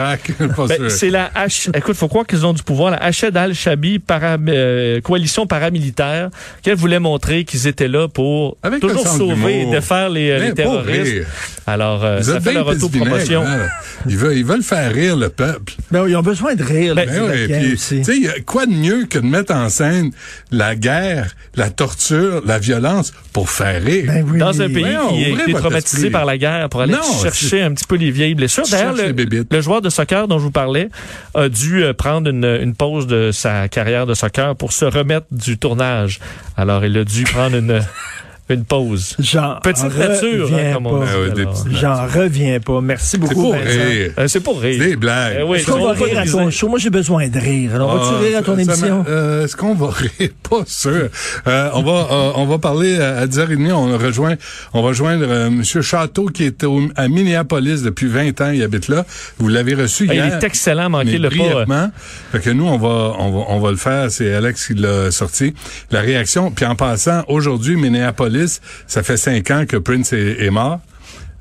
Ben, 0.68 0.88
c'est 0.88 1.10
la 1.10 1.28
H. 1.36 1.70
Écoute, 1.76 1.96
faut 1.96 2.08
croire 2.08 2.26
qu'ils 2.26 2.46
ont 2.46 2.54
du 2.54 2.62
pouvoir. 2.62 2.90
La 2.92 2.96
Hached 2.96 3.36
al-Shabi 3.36 3.98
para, 3.98 4.38
euh, 4.48 5.00
coalition 5.02 5.46
paramilitaire, 5.46 6.30
qu'elle 6.62 6.76
voulait 6.76 7.00
montrer 7.00 7.44
qu'ils 7.44 7.66
étaient 7.66 7.88
là 7.88 8.08
pour 8.08 8.56
Avec 8.62 8.82
le 8.82 8.88
toujours 8.88 9.06
sauver, 9.06 9.58
d'humour. 9.60 9.72
défaire 9.72 10.08
les, 10.08 10.30
euh, 10.30 10.38
les 10.38 10.54
terroristes. 10.54 11.02
rire. 11.12 11.26
Alors, 11.66 12.02
euh, 12.04 12.22
ça 12.22 12.40
fait 12.40 12.54
leur 12.54 12.66
auto-promotion. 12.66 13.44
hein? 13.46 13.66
Ils 14.08 14.16
veulent, 14.16 14.36
ils 14.38 14.44
veulent 14.46 14.62
faire 14.62 14.90
rire 14.92 15.16
le 15.16 15.28
peuple. 15.28 15.74
Ben, 15.90 16.08
ils 16.08 16.16
ont 16.16 16.22
besoin 16.22 16.54
de 16.54 16.62
rire. 16.64 16.94
Ben, 16.94 17.06
Ben 17.06 17.22
ouais, 17.24 17.72
aussi. 17.74 17.97
Tu 17.98 18.12
sais, 18.12 18.18
y 18.18 18.28
a 18.28 18.40
quoi 18.40 18.66
de 18.66 18.72
mieux 18.72 19.06
que 19.06 19.18
de 19.18 19.26
mettre 19.26 19.54
en 19.54 19.68
scène 19.68 20.10
la 20.50 20.74
guerre, 20.76 21.34
la 21.54 21.70
torture, 21.70 22.42
la 22.44 22.58
violence 22.58 23.12
pour 23.32 23.50
faire 23.50 23.82
rire? 23.82 24.04
Ben 24.06 24.24
oui. 24.28 24.38
Dans 24.38 24.60
un 24.60 24.66
pays 24.68 24.80
Voyons, 24.82 25.08
qui 25.08 25.24
a 25.24 25.28
été 25.28 25.52
traumatisé 25.54 25.96
esprit. 25.98 26.10
par 26.10 26.24
la 26.24 26.38
guerre 26.38 26.68
pour 26.68 26.80
aller 26.82 26.92
Non, 26.92 27.02
chercher 27.22 27.62
un 27.62 27.72
petit 27.74 27.86
peu 27.86 27.96
les 27.96 28.10
vieilles 28.10 28.34
blessures. 28.34 28.64
D'ailleurs, 28.70 28.94
le, 28.94 29.44
le 29.50 29.60
joueur 29.60 29.82
de 29.82 29.90
soccer 29.90 30.28
dont 30.28 30.38
je 30.38 30.44
vous 30.44 30.50
parlais 30.50 30.88
a 31.34 31.48
dû 31.48 31.82
euh, 31.82 31.92
prendre 31.92 32.30
une, 32.30 32.44
une 32.44 32.74
pause 32.74 33.06
de 33.06 33.30
sa 33.32 33.68
carrière 33.68 34.06
de 34.06 34.14
soccer 34.14 34.56
pour 34.56 34.72
se 34.72 34.84
remettre 34.84 35.26
du 35.30 35.58
tournage. 35.58 36.20
Alors, 36.56 36.84
il 36.84 36.96
a 36.98 37.04
dû 37.04 37.24
prendre 37.24 37.56
une, 37.56 37.80
une 38.50 38.64
pause. 38.64 39.14
J'en 39.18 39.56
Petite 39.62 39.84
nature, 39.96 40.46
hein, 40.46 40.56
reviens 40.56 40.72
comme 40.74 40.86
on 40.86 41.00
pas. 41.00 41.06
dit. 41.34 41.42
Ah 41.46 41.50
petites- 41.50 41.76
J'en 41.78 42.06
reviens 42.06 42.60
pas. 42.60 42.80
Merci 42.80 43.06
C'est 43.10 43.18
beaucoup, 43.18 43.34
pour 43.34 43.52
Vincent. 43.52 43.64
rire. 43.88 44.12
Euh, 44.18 44.28
c'est 44.28 44.40
pour 44.40 44.60
rire. 44.60 44.78
Des 44.82 44.96
blagues. 44.96 45.36
Eh 45.40 45.42
oui, 45.42 45.58
Est-ce 45.58 45.66
qu'on 45.66 45.80
on 45.80 45.92
va 45.92 46.04
rire 46.04 46.18
à 46.18 46.24
ton 46.26 46.50
show? 46.50 46.68
Moi, 46.68 46.78
j'ai 46.78 46.90
besoin 46.90 47.28
de 47.28 47.38
rire. 47.38 47.74
Alors, 47.74 47.96
vas-tu 47.96 48.14
Ah, 48.16 48.20
rire 48.26 48.38
à 48.38 48.42
ton 48.42 48.56
ça- 48.56 48.62
émission? 48.62 49.04
euh, 49.08 49.44
Est-ce 49.44 49.56
qu'on 49.56 49.74
va 49.74 49.88
rire? 50.18 50.30
Pas 50.48 50.62
sûr. 50.66 51.08
Euh, 51.46 51.70
on 51.74 51.82
va 51.82 51.92
euh, 52.10 52.32
on 52.36 52.46
va 52.46 52.58
parler 52.58 52.98
à, 52.98 53.18
à 53.18 53.26
10h30. 53.26 53.72
On 53.72 53.98
rejoint 53.98 54.36
on 54.72 54.82
va 54.82 54.88
rejoindre 54.88 55.24
euh, 55.28 55.50
Monsieur 55.50 55.82
Château 55.82 56.26
qui 56.26 56.44
est 56.44 56.64
au- 56.64 56.82
à 56.96 57.08
Minneapolis 57.08 57.82
depuis 57.82 58.06
20 58.08 58.40
ans. 58.40 58.50
Il 58.50 58.62
habite 58.62 58.88
là. 58.88 59.04
Vous 59.38 59.48
l'avez 59.48 59.74
reçu 59.74 60.06
Ah, 60.08 60.14
il 60.14 60.16
hier. 60.16 60.38
est 60.38 60.44
excellent, 60.44 60.88
manquez 60.90 61.12
mais 61.12 61.18
le 61.18 61.28
pas. 61.66 61.90
Fait 62.32 62.40
que 62.40 62.50
nous, 62.50 62.66
on 62.66 62.78
va, 62.78 63.14
on 63.18 63.30
va, 63.30 63.44
on 63.48 63.60
va 63.60 63.70
le 63.70 63.76
faire. 63.76 64.10
C'est 64.10 64.32
Alex 64.32 64.66
qui 64.68 64.74
l'a 64.74 65.10
sorti. 65.10 65.54
La 65.90 66.00
réaction. 66.00 66.50
Puis 66.50 66.64
en 66.64 66.74
passant, 66.74 67.22
aujourd'hui, 67.28 67.76
Minneapolis, 67.76 68.37
ça 68.86 69.02
fait 69.02 69.16
cinq 69.16 69.50
ans 69.50 69.64
que 69.66 69.76
Prince 69.76 70.12
est, 70.12 70.50
mort. 70.50 70.80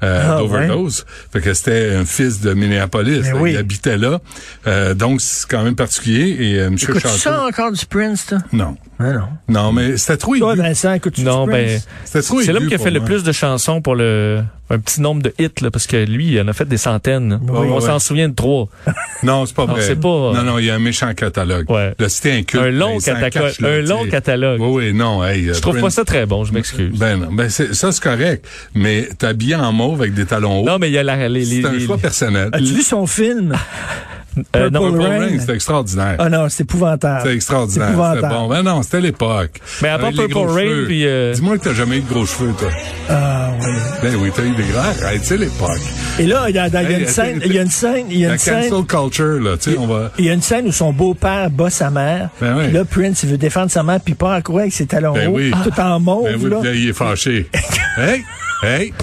Euh, 0.04 0.24
Ah, 0.30 0.38
d'overdose. 0.40 1.06
Fait 1.32 1.42
que 1.42 1.54
c'était 1.54 1.96
un 1.96 2.06
fils 2.06 2.42
de 2.42 2.54
Minneapolis. 2.54 3.22
Là, 3.22 3.36
oui. 3.36 3.52
Il 3.54 3.58
habitait 3.58 3.98
là. 3.98 4.20
Euh, 4.68 4.94
donc, 4.94 5.22
c'est 5.22 5.48
quand 5.50 5.64
même 5.64 5.76
particulier. 5.76 6.36
Et 6.40 6.56
euh, 6.60 6.68
M. 6.68 6.74
Écoutes-tu 6.76 7.00
Chateau... 7.02 7.18
ça 7.18 7.44
encore 7.46 7.72
du 7.72 7.86
Prince, 7.86 8.26
toi? 8.28 8.38
Non. 8.52 8.76
Ah 9.00 9.14
non. 9.14 9.28
Non, 9.48 9.72
mais 9.72 9.96
c'était 9.98 10.18
trop 10.18 10.36
Toi. 10.38 10.56
Vincent, 10.56 10.94
écoutes-tu 10.94 11.22
Non, 11.22 11.46
du 11.46 11.52
ben, 11.52 11.68
Prince? 11.68 11.88
C'était 12.06 12.22
trop 12.24 12.42
c'est 12.42 12.52
l'homme 12.52 12.68
qui 12.68 12.74
a 12.74 12.78
fait 12.80 12.86
pour 12.86 12.94
le 12.94 13.00
moi. 13.00 13.06
plus 13.08 13.24
de 13.24 13.32
chansons 13.32 13.80
pour 13.82 13.96
le 13.96 14.42
un 14.70 14.80
petit 14.80 15.00
nombre 15.00 15.22
de 15.24 15.34
hits, 15.40 15.62
là, 15.62 15.72
parce 15.72 15.88
que 15.88 15.96
lui, 16.04 16.28
il 16.34 16.42
en 16.42 16.48
a 16.50 16.54
fait 16.54 16.66
des 16.66 16.76
centaines. 16.78 17.40
Oui, 17.44 17.50
On 17.54 17.76
ouais. 17.76 17.82
s'en 17.82 18.00
souvient 18.00 18.28
de 18.28 18.36
trois. 18.36 18.68
Non, 19.24 19.46
c'est 19.48 19.56
pas 19.56 19.66
Non, 19.66 19.74
vrai. 19.74 19.82
c'est 19.82 19.96
pas- 19.96 20.08
Non, 20.34 20.44
non, 20.44 20.60
il 20.60 20.66
y 20.66 20.70
a 20.70 20.76
un 20.76 20.80
méchant 20.80 21.12
catalogue. 21.16 21.68
Ouais. 21.72 21.96
Là, 21.98 22.08
c'était 22.10 22.34
un 22.34 22.44
culte. 22.44 22.64
Un 22.64 22.70
long 22.72 22.94
Vincent, 22.96 23.14
catalogue. 23.14 23.32
cache-le, 23.50 23.68
Un 23.68 23.82
tu 23.82 23.88
long 23.90 24.06
catalogue. 24.08 24.62
Oui, 24.62 24.70
oui, 24.88 24.94
non. 24.94 25.24
Hey, 25.26 25.46
Je 25.54 25.60
trouve 25.60 25.80
pas 25.80 25.90
ça 25.90 26.04
très 26.06 26.26
bon, 26.28 26.44
je 26.44 26.54
m'excuse. 26.54 27.00
Ben 27.00 27.18
non, 27.18 27.32
ben 27.32 27.50
c'est, 27.50 27.74
ça 27.74 27.92
c'est 27.92 28.04
correct, 28.04 28.46
mais 28.76 29.10
t'es 29.18 29.26
habillé 29.26 29.56
en 29.56 29.72
mauve 29.88 30.02
avec 30.02 30.14
des 30.14 30.26
talons 30.26 30.60
hauts. 30.62 30.66
Non, 30.66 30.78
mais 30.80 30.90
il 30.90 30.94
y 30.94 30.98
a 30.98 31.04
la, 31.04 31.28
les, 31.28 31.46
les, 31.46 31.62
c'est 31.62 31.68
un 31.68 31.72
les- 31.72 31.86
choix 31.86 31.98
personnel. 31.98 32.50
As-tu 32.52 32.66
vu 32.74 32.82
son 32.82 33.06
film? 33.08 33.54
euh, 34.56 34.70
Purple 34.70 35.02
Rain? 35.02 35.20
Rain, 35.20 35.38
c'est 35.46 35.54
extraordinaire. 35.54 36.16
Ah 36.20 36.30
non, 36.30 36.48
c'est 36.50 36.64
épouvantable. 36.64 37.22
C'est 37.24 37.34
extraordinaire. 37.34 37.88
C'est 37.88 37.94
C'était 37.94 38.04
épouvantable. 38.18 38.34
bon. 38.36 38.48
Ben 38.50 38.64
non, 38.64 38.84
c'était 38.84 39.02
l'époque. 39.02 39.60
Mais 39.82 39.90
à 39.90 39.98
part 39.98 40.08
Avec 40.08 40.20
les 40.20 40.28
Purple 40.28 40.46
gros 40.46 40.54
Rain, 40.54 40.62
cheveux. 40.64 40.86
puis, 40.86 41.06
euh, 41.08 41.34
Dis-moi 41.34 41.58
que 41.58 41.64
t'as 41.64 41.74
jamais 41.74 41.98
eu 41.98 42.02
de 42.02 42.10
gros 42.10 42.26
cheveux, 42.26 42.54
toi. 42.58 42.70
Ah 43.10 43.50
oui. 43.60 43.66
Ben 44.04 44.16
oui, 44.22 44.32
t'as 44.36 44.44
eu 44.44 44.52
des 44.56 44.64
grands. 44.72 44.82
Arrête, 45.06 45.22
c'est 45.24 45.38
l'époque. 45.38 45.80
Et 46.20 46.26
là, 46.28 46.46
il 46.50 46.56
y 46.56 46.60
a, 46.60 46.68
une 46.68 47.08
scène, 47.08 47.42
il 47.46 47.54
y 47.54 47.60
a 47.60 47.62
une 47.64 47.70
scène, 47.72 48.06
il 48.10 48.20
y 48.20 48.26
a 48.26 48.32
une 48.34 48.38
scène. 48.38 48.70
cancel 48.70 48.86
culture, 48.86 49.42
là, 49.42 49.58
tu 49.58 49.72
sais, 49.72 49.78
on 49.78 49.88
va... 49.88 50.12
Il 50.18 50.26
y 50.26 50.30
a 50.30 50.34
une 50.34 50.42
scène 50.42 50.68
où 50.68 50.72
son 50.72 50.92
beau-père 50.94 51.50
bat 51.50 51.70
sa 51.70 51.90
mère. 51.90 52.30
Ben 52.42 52.56
oui. 52.58 52.72
Là, 52.72 52.86
Prince, 52.86 53.22
il 53.24 53.30
veut 53.30 53.38
défendre 53.38 53.70
sa 53.72 53.84
mère, 53.84 54.00
puis 54.04 54.14
part 54.16 54.32
à 54.32 54.42
courir 54.42 54.62
avec 54.62 54.74
ses 54.74 54.86
talons 54.88 55.14
Ben 55.14 55.30
hauts, 55.30 55.34
oui. 55.36 55.52
tout 55.64 55.80
en 55.80 56.00
mauve, 56.00 56.24
Ben 56.26 56.40
oui, 56.42 56.50
là, 56.50 56.74
il 56.74 56.90
est 56.90 56.94
fâché. 56.94 57.50
hey, 57.98 58.24
hey, 58.64 58.94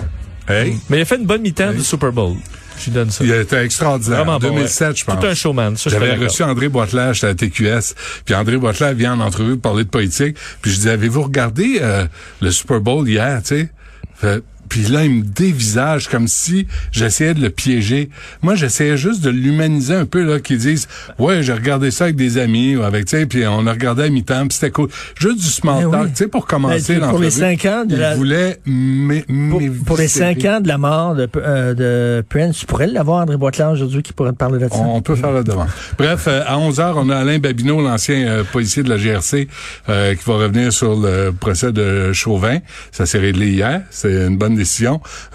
hey. 0.48 0.76
Mais 0.88 0.98
il 0.98 1.02
a 1.02 1.04
fait 1.04 1.16
une 1.16 1.26
bonne 1.26 1.42
mi-temps 1.42 1.72
du 1.72 1.82
Super 1.82 2.12
Bowl. 2.12 2.36
Je 2.78 2.86
lui 2.86 2.92
donne 2.92 3.10
ça. 3.10 3.24
Il 3.24 3.32
était 3.32 3.64
extraordinaire. 3.64 4.18
Vraiment 4.18 4.36
en 4.36 4.38
bon, 4.40 4.48
2007, 4.48 4.88
ouais. 4.88 4.94
je 4.96 5.04
pense. 5.04 5.20
Tout 5.20 5.26
un 5.26 5.34
showman, 5.34 5.74
J'avais 5.86 6.14
reçu 6.14 6.42
André 6.42 6.68
Boitelage 6.68 7.22
à 7.24 7.28
la 7.28 7.34
TQS. 7.34 7.94
Puis 8.24 8.34
André 8.34 8.56
Boitelage 8.56 8.96
vient 8.96 9.14
en 9.14 9.20
entrevue 9.20 9.52
pour 9.52 9.70
parler 9.70 9.84
de 9.84 9.90
politique. 9.90 10.36
Puis 10.60 10.72
je 10.72 10.76
disais, 10.76 10.90
avez-vous 10.90 11.22
regardé 11.22 11.78
euh, 11.80 12.06
le 12.40 12.50
Super 12.50 12.80
Bowl 12.80 13.08
hier, 13.08 13.40
tu 13.44 13.70
sais? 14.20 14.42
Puis 14.68 14.82
là, 14.82 15.04
il 15.04 15.10
me 15.10 15.22
dévisage 15.22 16.08
comme 16.08 16.28
si 16.28 16.66
j'essayais 16.92 17.34
de 17.34 17.40
le 17.40 17.50
piéger. 17.50 18.10
Moi, 18.42 18.54
j'essayais 18.54 18.96
juste 18.96 19.22
de 19.22 19.30
l'humaniser 19.30 19.94
un 19.94 20.06
peu, 20.06 20.22
là, 20.24 20.40
qu'ils 20.40 20.58
disent, 20.58 20.88
ouais, 21.18 21.42
j'ai 21.42 21.52
regardé 21.52 21.90
ça 21.90 22.04
avec 22.04 22.16
des 22.16 22.38
amis, 22.38 22.76
ou 22.76 22.82
avec, 22.82 23.04
tu 23.06 23.16
sais, 23.16 23.26
puis 23.26 23.46
on 23.46 23.66
a 23.66 23.72
regardé 23.72 24.04
à 24.04 24.08
mi-temps, 24.08 24.46
puis 24.48 24.54
c'était 24.58 24.70
cool. 24.70 24.88
Juste 25.18 25.38
du 25.38 25.46
small 25.46 25.84
Ben 25.84 25.90
talk, 25.90 26.02
oui. 26.04 26.10
tu 26.10 26.16
sais, 26.16 26.28
pour 26.28 26.46
commencer 26.46 26.96
Ben, 26.98 27.08
pour 27.10 27.18
les 27.18 27.30
cinq 27.30 27.64
ans 27.66 27.84
de 27.84 27.96
la- 27.96 28.14
voulait 28.16 28.58
Pour, 29.50 29.60
pour 29.86 29.96
les 29.98 30.08
cinq 30.08 30.44
ans 30.44 30.60
de 30.60 30.68
la 30.68 30.78
mort 30.78 31.14
de, 31.14 31.28
euh, 31.36 31.74
de 31.74 32.24
Prince, 32.28 32.58
tu 32.58 32.66
pourrais 32.66 32.86
l'avoir, 32.86 33.22
André 33.22 33.36
Boitelard, 33.36 33.72
aujourd'hui, 33.72 34.02
qui 34.02 34.12
pourrait 34.12 34.32
te 34.32 34.36
parler 34.36 34.58
de 34.58 34.68
ça. 34.68 34.76
On, 34.78 34.96
on 34.96 35.02
peut 35.02 35.16
faire 35.16 35.32
le 35.32 35.44
devant. 35.44 35.66
Bref, 35.98 36.24
euh, 36.28 36.42
à 36.46 36.58
11 36.58 36.80
heures, 36.80 36.96
on 36.96 37.08
a 37.10 37.16
Alain 37.16 37.38
Babineau, 37.38 37.80
l'ancien 37.82 38.26
euh, 38.26 38.44
policier 38.44 38.82
de 38.82 38.88
la 38.88 38.96
GRC, 38.96 39.48
euh, 39.88 40.14
qui 40.14 40.24
va 40.24 40.34
revenir 40.34 40.72
sur 40.72 40.94
le 40.98 41.30
procès 41.32 41.72
de 41.72 42.12
Chauvin. 42.12 42.58
Ça 42.92 43.06
s'est 43.06 43.18
réglé 43.18 43.48
hier. 43.48 43.82
C'est 43.90 44.26
une 44.26 44.36
bonne 44.36 44.53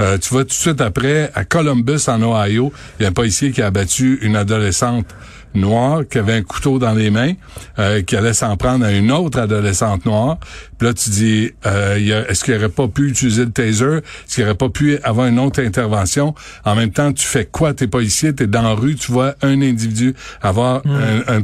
Euh, 0.02 0.18
tu 0.18 0.30
vois, 0.30 0.44
tout 0.44 0.50
de 0.50 0.54
suite 0.54 0.82
après, 0.82 1.32
à 1.36 1.44
Columbus, 1.46 2.08
en 2.08 2.22
Ohio, 2.22 2.72
il 3.00 3.04
y 3.04 3.06
a 3.06 3.10
un 3.10 3.14
policier 3.14 3.52
qui 3.52 3.62
a 3.62 3.68
abattu 3.68 4.20
une 4.22 4.36
adolescente 4.36 5.08
noire 5.56 6.02
qui 6.10 6.18
avait 6.18 6.34
un 6.34 6.44
couteau 6.44 6.80
dans 6.80 6.94
les 6.94 7.10
mains, 7.10 7.34
euh, 7.80 8.02
qui 8.02 8.16
allait 8.16 8.34
s'en 8.34 8.56
prendre 8.58 8.86
à 8.86 8.92
une 8.92 9.12
autre 9.12 9.40
adolescente 9.40 10.06
noire. 10.06 10.38
Puis 10.78 10.88
là, 10.88 10.94
tu 10.94 11.10
dis, 11.10 11.52
euh, 11.66 12.26
est-ce 12.28 12.44
qu'il 12.44 12.54
aurait 12.56 12.70
pas 12.70 12.88
pu 12.88 13.10
utiliser 13.10 13.46
le 13.46 13.52
taser? 13.52 13.98
Est-ce 13.98 14.36
qu'il 14.36 14.44
aurait 14.46 14.56
pas 14.56 14.70
pu 14.70 14.98
avoir 15.04 15.28
une 15.28 15.40
autre 15.40 15.62
intervention? 15.62 16.34
En 16.66 16.76
même 16.76 16.92
temps, 16.92 17.12
tu 17.12 17.26
fais 17.26 17.46
quoi? 17.46 17.74
T'es 17.74 17.88
pas 17.88 18.02
ici, 18.02 18.34
t'es 18.34 18.48
dans 18.48 18.62
la 18.62 18.74
rue, 18.74 18.96
tu 18.96 19.12
vois 19.12 19.36
un 19.42 19.62
individu 19.62 20.14
avoir 20.42 20.82
un, 20.86 21.38
un, 21.38 21.42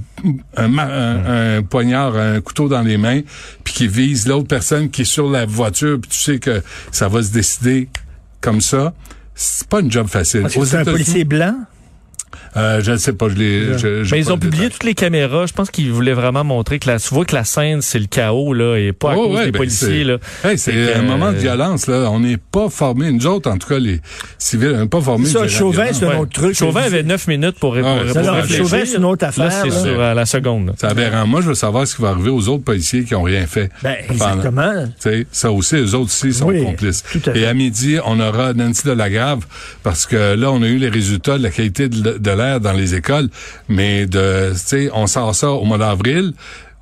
un, 0.58 0.68
ma- 0.68 0.84
un- 0.86 1.58
un 1.58 1.64
poignard, 1.64 2.16
un 2.16 2.42
couteau 2.42 2.68
dans 2.70 2.82
les 2.82 2.98
mains, 2.98 3.22
puis 3.64 3.74
qui 3.74 3.88
vise 3.88 4.28
l'autre 4.28 4.48
personne 4.48 4.90
qui 4.90 5.02
est 5.02 5.06
sur 5.06 5.30
la 5.30 5.46
voiture, 5.46 6.00
puis 6.00 6.10
tu 6.12 6.18
sais 6.20 6.40
que 6.40 6.62
ça 6.92 7.08
va 7.08 7.22
se 7.24 7.32
décider 7.32 7.90
comme 8.42 8.62
ça. 8.62 8.94
C'est 9.34 9.68
pas 9.68 9.82
une 9.82 9.92
job 9.92 10.08
facile. 10.08 10.46
Aux 10.56 10.64
c'est 10.66 10.78
un 10.78 10.86
policier 10.86 11.24
blanc? 11.26 11.56
Euh, 12.58 12.82
je 12.82 12.92
ne 12.92 12.98
sais 12.98 13.14
pas, 13.14 13.28
je 13.30 13.36
l'ai. 13.36 13.78
je- 13.78 14.04
j'ai 14.04 14.16
Mais 14.16 14.22
ils 14.22 14.32
ont 14.32 14.38
publié 14.38 14.70
toutes 14.70 14.84
les 14.84 14.94
caméras. 14.94 15.46
Je 15.46 15.54
pense 15.54 15.70
qu'ils 15.72 15.92
voulaient 15.92 16.14
vraiment 16.14 16.44
montrer 16.44 16.80
que 16.80 16.88
la, 16.90 17.00
tu 17.00 17.14
vois 17.14 17.26
que 17.26 17.36
la 17.36 17.44
scène, 17.44 17.82
c'est 17.82 18.00
le 18.00 18.06
chaos, 18.08 18.54
là, 18.54 18.78
et 18.78 18.94
pas 18.94 19.12
à 19.12 19.16
Oh, 19.18 19.28
cause 19.28 19.38
ouais, 19.38 19.46
des 19.46 19.52
ben, 19.52 19.58
policiers, 19.60 19.88
c'est- 19.88 20.04
là. 20.04 20.18
Hey, 20.44 20.58
c'est 20.58 20.94
un 20.94 21.02
moment 21.02 21.32
de 21.32 21.38
violence, 21.38 21.88
là. 21.88 22.10
On 22.12 22.20
n'est 22.20 22.38
pas 22.38 22.70
formés. 22.70 23.12
Nous 23.12 23.28
autres, 23.28 23.50
en 23.50 23.58
tout 23.58 23.68
cas, 23.68 23.80
les 23.80 24.00
civils, 24.38 24.74
on 24.76 24.80
n'est 24.82 24.88
pas 24.88 25.02
formés. 25.02 25.26
Ça, 25.28 25.40
de 25.40 25.44
la 25.46 25.50
Chauvin, 25.50 25.86
c'est 25.92 26.06
un 26.06 26.10
Ouais. 26.10 26.16
autre 26.18 26.32
truc. 26.32 26.56
Chauvin 26.56 26.82
avait 26.84 27.04
neuf 27.04 27.28
minutes 27.28 27.60
pour, 27.60 27.74
répondre. 27.74 28.04
Non, 28.06 28.34
réfléchir. 28.34 28.58
Chauvin, 28.64 28.82
c'est 28.86 28.98
une 28.98 29.06
autre 29.06 29.26
affaire, 29.26 29.46
Là, 29.46 29.52
c'est 29.64 29.70
là. 29.70 29.84
sur 29.84 30.02
à 30.02 30.14
la 30.14 30.26
seconde. 30.26 30.74
C'est 30.78 30.88
aberrant. 30.88 31.28
Moi, 31.28 31.42
je 31.42 31.48
veux 31.48 31.56
savoir 31.56 31.86
ce 31.88 31.96
qui 31.96 32.02
va 32.02 32.10
arriver 32.10 32.30
aux 32.30 32.48
autres 32.50 32.64
policiers 32.64 33.04
qui 33.04 33.16
ont 33.16 33.24
rien 33.24 33.46
fait. 33.48 33.70
Ben, 33.84 33.96
exactement. 34.10 34.86
Tu 35.02 35.10
sais, 35.10 35.28
ça 35.32 35.52
aussi, 35.52 35.76
eux 35.76 35.94
autres 35.96 36.06
aussi 36.06 36.34
sont 36.34 36.48
Oui, 36.48 36.64
complices. 36.64 37.04
tout 37.12 37.22
à 37.26 37.34
fait. 37.34 37.40
Et 37.40 37.46
à 37.46 37.54
midi, 37.54 37.98
on 38.06 38.20
aura 38.20 38.54
Nancy 38.54 38.86
Delagrave 38.86 39.46
parce 39.84 40.06
que 40.06 40.36
là, 40.36 40.52
on 40.52 40.62
a 40.62 40.68
eu 40.68 40.78
les 40.78 40.90
résultats 40.90 41.38
de 41.38 41.44
la 41.44 41.50
qualité 41.50 41.90
de, 41.90 42.18
de 42.18 42.32
dans 42.60 42.74
les 42.74 42.96
écoles, 42.96 43.30
mais 43.70 44.06
de, 44.06 44.52
tu 44.54 44.58
sais, 44.60 44.90
on 44.94 45.08
sort 45.08 45.34
ça 45.36 45.50
au 45.52 45.64
mois 45.66 45.78
d'avril, 45.78 46.34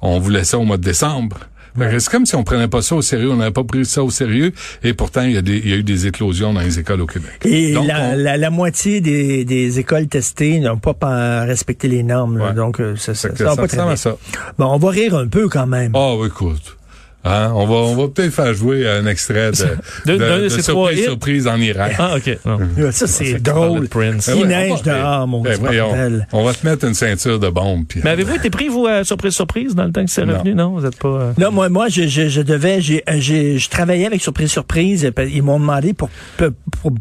on 0.02 0.20
voulait 0.20 0.44
ça 0.44 0.58
au 0.60 0.64
mois 0.64 0.78
de 0.78 0.84
décembre. 0.84 1.38
Que 1.76 1.98
C'est 1.98 2.12
comme 2.12 2.28
si 2.28 2.36
on 2.36 2.44
prenait 2.44 2.68
pas 2.68 2.84
ça 2.84 2.94
au 2.94 3.02
sérieux, 3.02 3.32
on 3.32 3.38
n'avait 3.38 3.50
pas 3.50 3.64
pris 3.64 3.84
ça 3.84 4.04
au 4.04 4.12
sérieux, 4.12 4.52
et 4.84 4.94
pourtant 4.94 5.24
il 5.24 5.32
y, 5.32 5.38
a 5.38 5.42
des, 5.42 5.58
il 5.58 5.70
y 5.70 5.74
a 5.74 5.78
eu 5.78 5.84
des 5.84 6.06
éclosions 6.06 6.54
dans 6.54 6.62
les 6.62 6.78
écoles 6.78 7.02
au 7.02 7.08
Québec. 7.08 7.40
Et 7.46 7.74
Donc, 7.74 7.88
la, 7.88 8.00
on- 8.12 8.16
la, 8.16 8.38
la 8.38 8.50
moitié 8.52 9.02
des, 9.02 9.44
des 9.44 9.80
écoles 9.80 10.06
testées 10.08 10.60
n'ont 10.60 10.78
pas 10.78 10.94
pa- 10.94 11.46
respecté 11.46 11.88
les 11.88 12.04
normes. 12.04 12.38
là. 12.38 12.50
Ouais. 12.50 12.54
donc, 12.54 12.80
euh, 12.80 12.96
ça, 12.96 13.16
ça, 13.16 13.36
ça 13.36 13.44
va 13.46 13.56
pas 13.56 13.68
très 13.68 13.78
bien. 13.84 13.96
ça. 13.96 14.16
Bon, 14.60 14.68
on 14.68 14.78
va 14.78 14.90
rire 14.92 15.16
un 15.16 15.28
peu 15.28 15.50
quand 15.50 15.66
même. 15.66 15.94
Ah, 15.96 16.14
oui, 16.16 16.28
écoute. 16.28 16.78
Hein, 17.26 17.52
on 17.56 17.66
va, 17.66 17.76
on 17.76 17.96
va 17.96 18.08
peut-être 18.10 18.34
faire 18.34 18.54
jouer 18.54 18.88
un 18.88 19.06
extrait 19.06 19.52
de, 19.52 19.56
De- 20.06 20.14
de, 20.14 20.18
d'un 20.18 20.38
de 20.40 20.44
de 20.44 20.50
ces 20.50 20.62
surprise, 20.62 21.04
surprise 21.06 21.48
en 21.48 21.58
Irak. 21.58 21.96
Ah, 21.98 22.16
OK. 22.18 22.38
Non. 22.46 22.60
Ça, 22.92 23.08
c'est 23.08 23.42
drôle. 23.42 23.88
Prince. 23.88 24.30
Il 24.36 24.42
ouais, 24.42 24.48
neige 24.48 24.82
dehors, 24.84 25.26
mon 25.28 25.42
ben 25.42 25.58
bordel. 25.58 26.28
On 26.34 26.44
va 26.44 26.54
te 26.54 26.66
mettre 26.68 26.86
une 26.86 26.94
ceinture 26.94 27.40
de 27.40 27.50
bombe. 27.50 27.86
Puis, 27.88 28.02
Mais 28.04 28.10
avez-vous 28.10 28.36
été 28.36 28.50
pris, 28.50 28.68
vous, 28.68 28.88
à 28.88 29.04
surprise, 29.06 29.34
surprise, 29.34 29.74
dans 29.76 29.86
le 29.86 29.92
temps 29.92 30.04
que 30.04 30.12
c'est 30.12 30.24
revenu? 30.24 30.54
Non, 30.54 30.72
vous 30.72 30.86
êtes 30.86 30.98
pas... 30.98 31.08
euh, 31.08 31.32
Non, 31.38 31.52
moi, 31.52 31.70
moi, 31.70 31.88
je, 31.90 32.08
je, 32.08 32.28
je 32.28 32.42
devais, 32.42 32.82
j'ai, 32.82 33.04
euh, 33.10 33.14
j'ai, 33.20 33.58
je 33.58 33.70
travaillais 33.70 34.06
avec 34.06 34.22
Surprise 34.22 34.52
Surprise. 34.52 35.10
Ils 35.32 35.44
m'ont 35.44 35.60
demandé 35.60 35.94
pour, 35.94 36.10
pour, 36.38 36.50
pour 36.82 36.92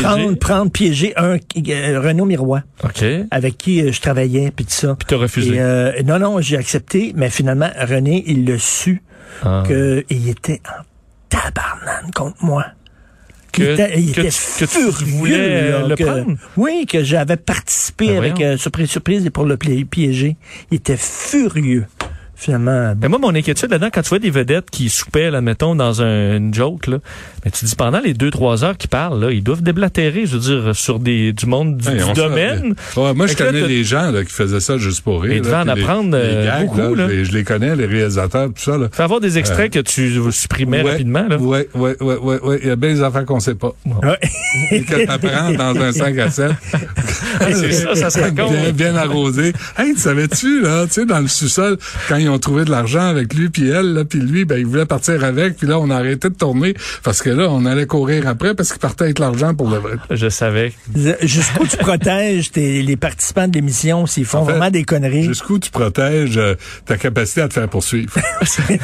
prendre, 0.00 0.34
prendre, 0.34 0.70
piéger 0.70 1.12
un 1.16 1.34
euh, 1.36 2.00
Renaud 2.00 2.24
Miroir 2.24 2.62
OK. 2.84 2.92
Puis 2.94 3.24
avec 3.30 3.58
qui 3.58 3.82
euh, 3.82 3.92
je 3.92 4.00
travaillais, 4.00 4.50
puis 4.54 4.64
tout 4.64 4.72
ça. 4.72 4.96
t'as 5.06 5.16
refusé. 5.16 5.54
Et, 5.56 5.60
euh, 5.60 6.02
non, 6.04 6.18
non, 6.18 6.40
j'ai 6.40 6.56
accepté, 6.56 7.12
mais 7.16 7.30
finalement, 7.30 7.70
René, 7.78 8.22
il 8.26 8.44
l'a 8.46 8.58
su 8.58 9.02
Ah. 9.42 9.62
qu'il 9.66 10.28
était 10.28 10.60
en 10.68 10.82
tabarnane 11.28 12.10
contre 12.14 12.36
moi. 12.44 12.64
Que- 13.52 13.62
il 13.62 13.68
était, 13.70 14.00
il 14.00 14.12
que 14.12 14.20
était 14.22 14.30
tu- 14.30 14.64
que 14.64 14.64
tu 14.64 14.66
furieux, 14.66 15.06
voulais, 15.18 15.70
là, 15.72 15.86
le 15.86 15.94
que- 15.94 16.04
prendre? 16.04 16.36
Oui, 16.56 16.86
que 16.88 17.04
j'avais 17.04 17.36
participé 17.36 18.06
Ben 18.08 18.16
avec 18.16 18.40
euh, 18.40 18.56
Surprise 18.56 18.88
Surprise 18.90 19.28
pour 19.30 19.44
le 19.44 19.58
pi- 19.58 19.84
piéger. 19.84 20.36
Il 20.70 20.76
était 20.76 20.96
furieux. 20.96 21.84
Finalement, 22.42 22.94
Mais 23.00 23.06
moi, 23.08 23.20
mon 23.20 23.32
inquiétude 23.36 23.70
là-dedans, 23.70 23.90
quand 23.94 24.02
tu 24.02 24.08
vois 24.08 24.18
des 24.18 24.30
vedettes 24.30 24.68
qui 24.68 24.88
soupaient, 24.88 25.30
là, 25.30 25.40
mettons, 25.40 25.76
dans 25.76 26.02
un, 26.02 26.36
une 26.38 26.52
joke, 26.52 26.88
là, 26.88 26.98
mais 27.44 27.52
tu 27.52 27.64
dis 27.66 27.76
pendant 27.76 28.00
les 28.00 28.14
deux, 28.14 28.32
trois 28.32 28.64
heures 28.64 28.76
qu'ils 28.76 28.90
parlent, 28.90 29.20
là, 29.24 29.30
ils 29.30 29.44
doivent 29.44 29.62
déblatérer, 29.62 30.26
je 30.26 30.36
veux 30.36 30.40
dire, 30.40 30.74
sur 30.74 30.98
des, 30.98 31.32
du 31.32 31.46
monde 31.46 31.76
du, 31.76 31.88
Hey, 31.88 31.98
du 31.98 32.02
on 32.02 32.12
domaine. 32.14 32.74
Ouais, 32.96 33.14
moi, 33.14 33.28
je 33.28 33.34
là, 33.38 33.44
connais 33.46 33.68
les 33.68 33.84
gens 33.84 34.10
là, 34.10 34.24
qui 34.24 34.32
faisaient 34.32 34.58
ça 34.58 34.76
juste 34.76 35.02
pour 35.02 35.22
rire. 35.22 35.34
Et 35.34 35.40
vas 35.40 35.60
en 35.60 35.64
les- 35.72 35.82
apprendre, 35.82 36.16
les 36.16 36.22
euh, 36.24 36.46
gags, 36.46 36.66
beaucoup, 36.66 36.94
là. 36.96 37.06
je, 37.08 37.12
les, 37.12 37.24
je 37.26 37.32
les 37.32 37.44
connais, 37.44 37.76
les 37.76 37.86
réalisateurs, 37.86 38.48
tout 38.48 38.60
ça. 38.60 38.76
Là. 38.76 38.88
Faut 38.92 39.02
avoir 39.04 39.20
des 39.20 39.38
extraits 39.38 39.72
que 39.72 39.78
tu 39.78 40.18
supprimais 40.32 40.82
Ouais, 40.82 40.90
rapidement, 40.90 41.26
là. 41.28 41.36
Ouais, 41.38 41.68
ouais, 41.74 41.96
ouais, 42.00 42.16
ouais, 42.16 42.40
ouais. 42.40 42.58
Il 42.62 42.68
y 42.68 42.70
a 42.72 42.76
bien 42.76 42.92
des 42.92 43.02
affaires 43.02 43.24
qu'on 43.24 43.38
sait 43.38 43.54
pas. 43.54 43.72
Ouais. 43.86 44.18
Et 44.72 44.82
que 44.82 45.06
t'apprends 45.06 45.52
dans 45.52 45.80
un 45.80 45.92
5 45.92 46.18
à 46.18 46.28
7. 46.28 46.50
Hey, 47.40 47.54
c'est 47.54 47.72
ça, 47.72 47.94
ça 47.94 48.10
se 48.10 48.18
raconte. 48.20 48.50
Bien, 48.52 48.72
bien 48.72 48.96
arrosé. 48.96 49.52
Hey, 49.78 49.94
tu 49.94 50.00
savais-tu, 50.00 50.62
là, 50.62 50.86
tu 50.86 50.94
sais, 50.94 51.06
dans 51.06 51.20
le 51.20 51.28
sous-sol, 51.28 51.76
quand 52.08 52.16
ils 52.16 52.31
ont 52.32 52.38
trouvé 52.38 52.64
de 52.64 52.70
l'argent 52.70 53.02
avec 53.06 53.34
lui 53.34 53.48
puis 53.48 53.68
elle, 53.68 53.92
là, 53.94 54.04
puis 54.04 54.18
lui, 54.20 54.44
ben, 54.44 54.58
il 54.58 54.66
voulait 54.66 54.86
partir 54.86 55.22
avec, 55.24 55.56
puis 55.56 55.66
là, 55.66 55.78
on 55.78 55.90
a 55.90 55.96
arrêté 55.96 56.28
de 56.28 56.34
tourner 56.34 56.74
parce 57.02 57.22
que 57.22 57.30
là, 57.30 57.48
on 57.50 57.64
allait 57.66 57.86
courir 57.86 58.26
après 58.26 58.54
parce 58.54 58.70
qu'il 58.70 58.80
partait 58.80 59.04
avec 59.04 59.18
l'argent 59.18 59.54
pour 59.54 59.68
le 59.70 59.76
vrai. 59.78 59.94
Je 60.10 60.28
savais. 60.28 60.72
jusqu'où 61.22 61.66
tu 61.66 61.76
protèges 61.76 62.50
tes- 62.50 62.82
les 62.82 62.96
participants 62.96 63.46
de 63.48 63.54
l'émission 63.54 64.06
s'ils 64.06 64.24
font 64.24 64.38
En 64.38 64.46
fait, 64.46 64.52
vraiment 64.52 64.70
des 64.70 64.84
conneries? 64.84 65.24
Jusqu'où 65.24 65.58
tu 65.58 65.70
protèges 65.70 66.36
euh, 66.36 66.54
ta 66.86 66.96
capacité 66.96 67.42
à 67.42 67.48
te 67.48 67.54
faire 67.54 67.68
poursuivre. 67.68 68.12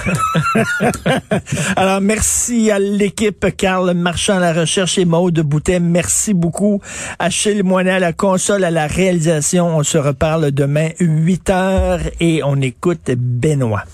Alors, 1.76 2.00
merci 2.00 2.70
à 2.70 2.78
l'équipe 2.78 3.46
Carl 3.56 3.92
Marchand 3.94 4.36
à 4.36 4.40
la 4.40 4.52
recherche 4.52 4.98
et 4.98 5.04
Maude 5.04 5.40
Boutet. 5.40 5.80
Merci 5.80 6.34
beaucoup. 6.34 6.80
Achille 7.18 7.62
Moinet 7.62 7.92
à 7.92 7.98
la 7.98 8.12
console, 8.12 8.64
à 8.64 8.70
la 8.70 8.86
réalisation. 8.86 9.76
On 9.78 9.82
se 9.82 9.98
reparle 9.98 10.50
demain 10.52 10.88
8 11.00 11.50
heures 11.50 12.00
et 12.20 12.42
on 12.44 12.60
écoute 12.60 13.10
Benoît. 13.38 13.84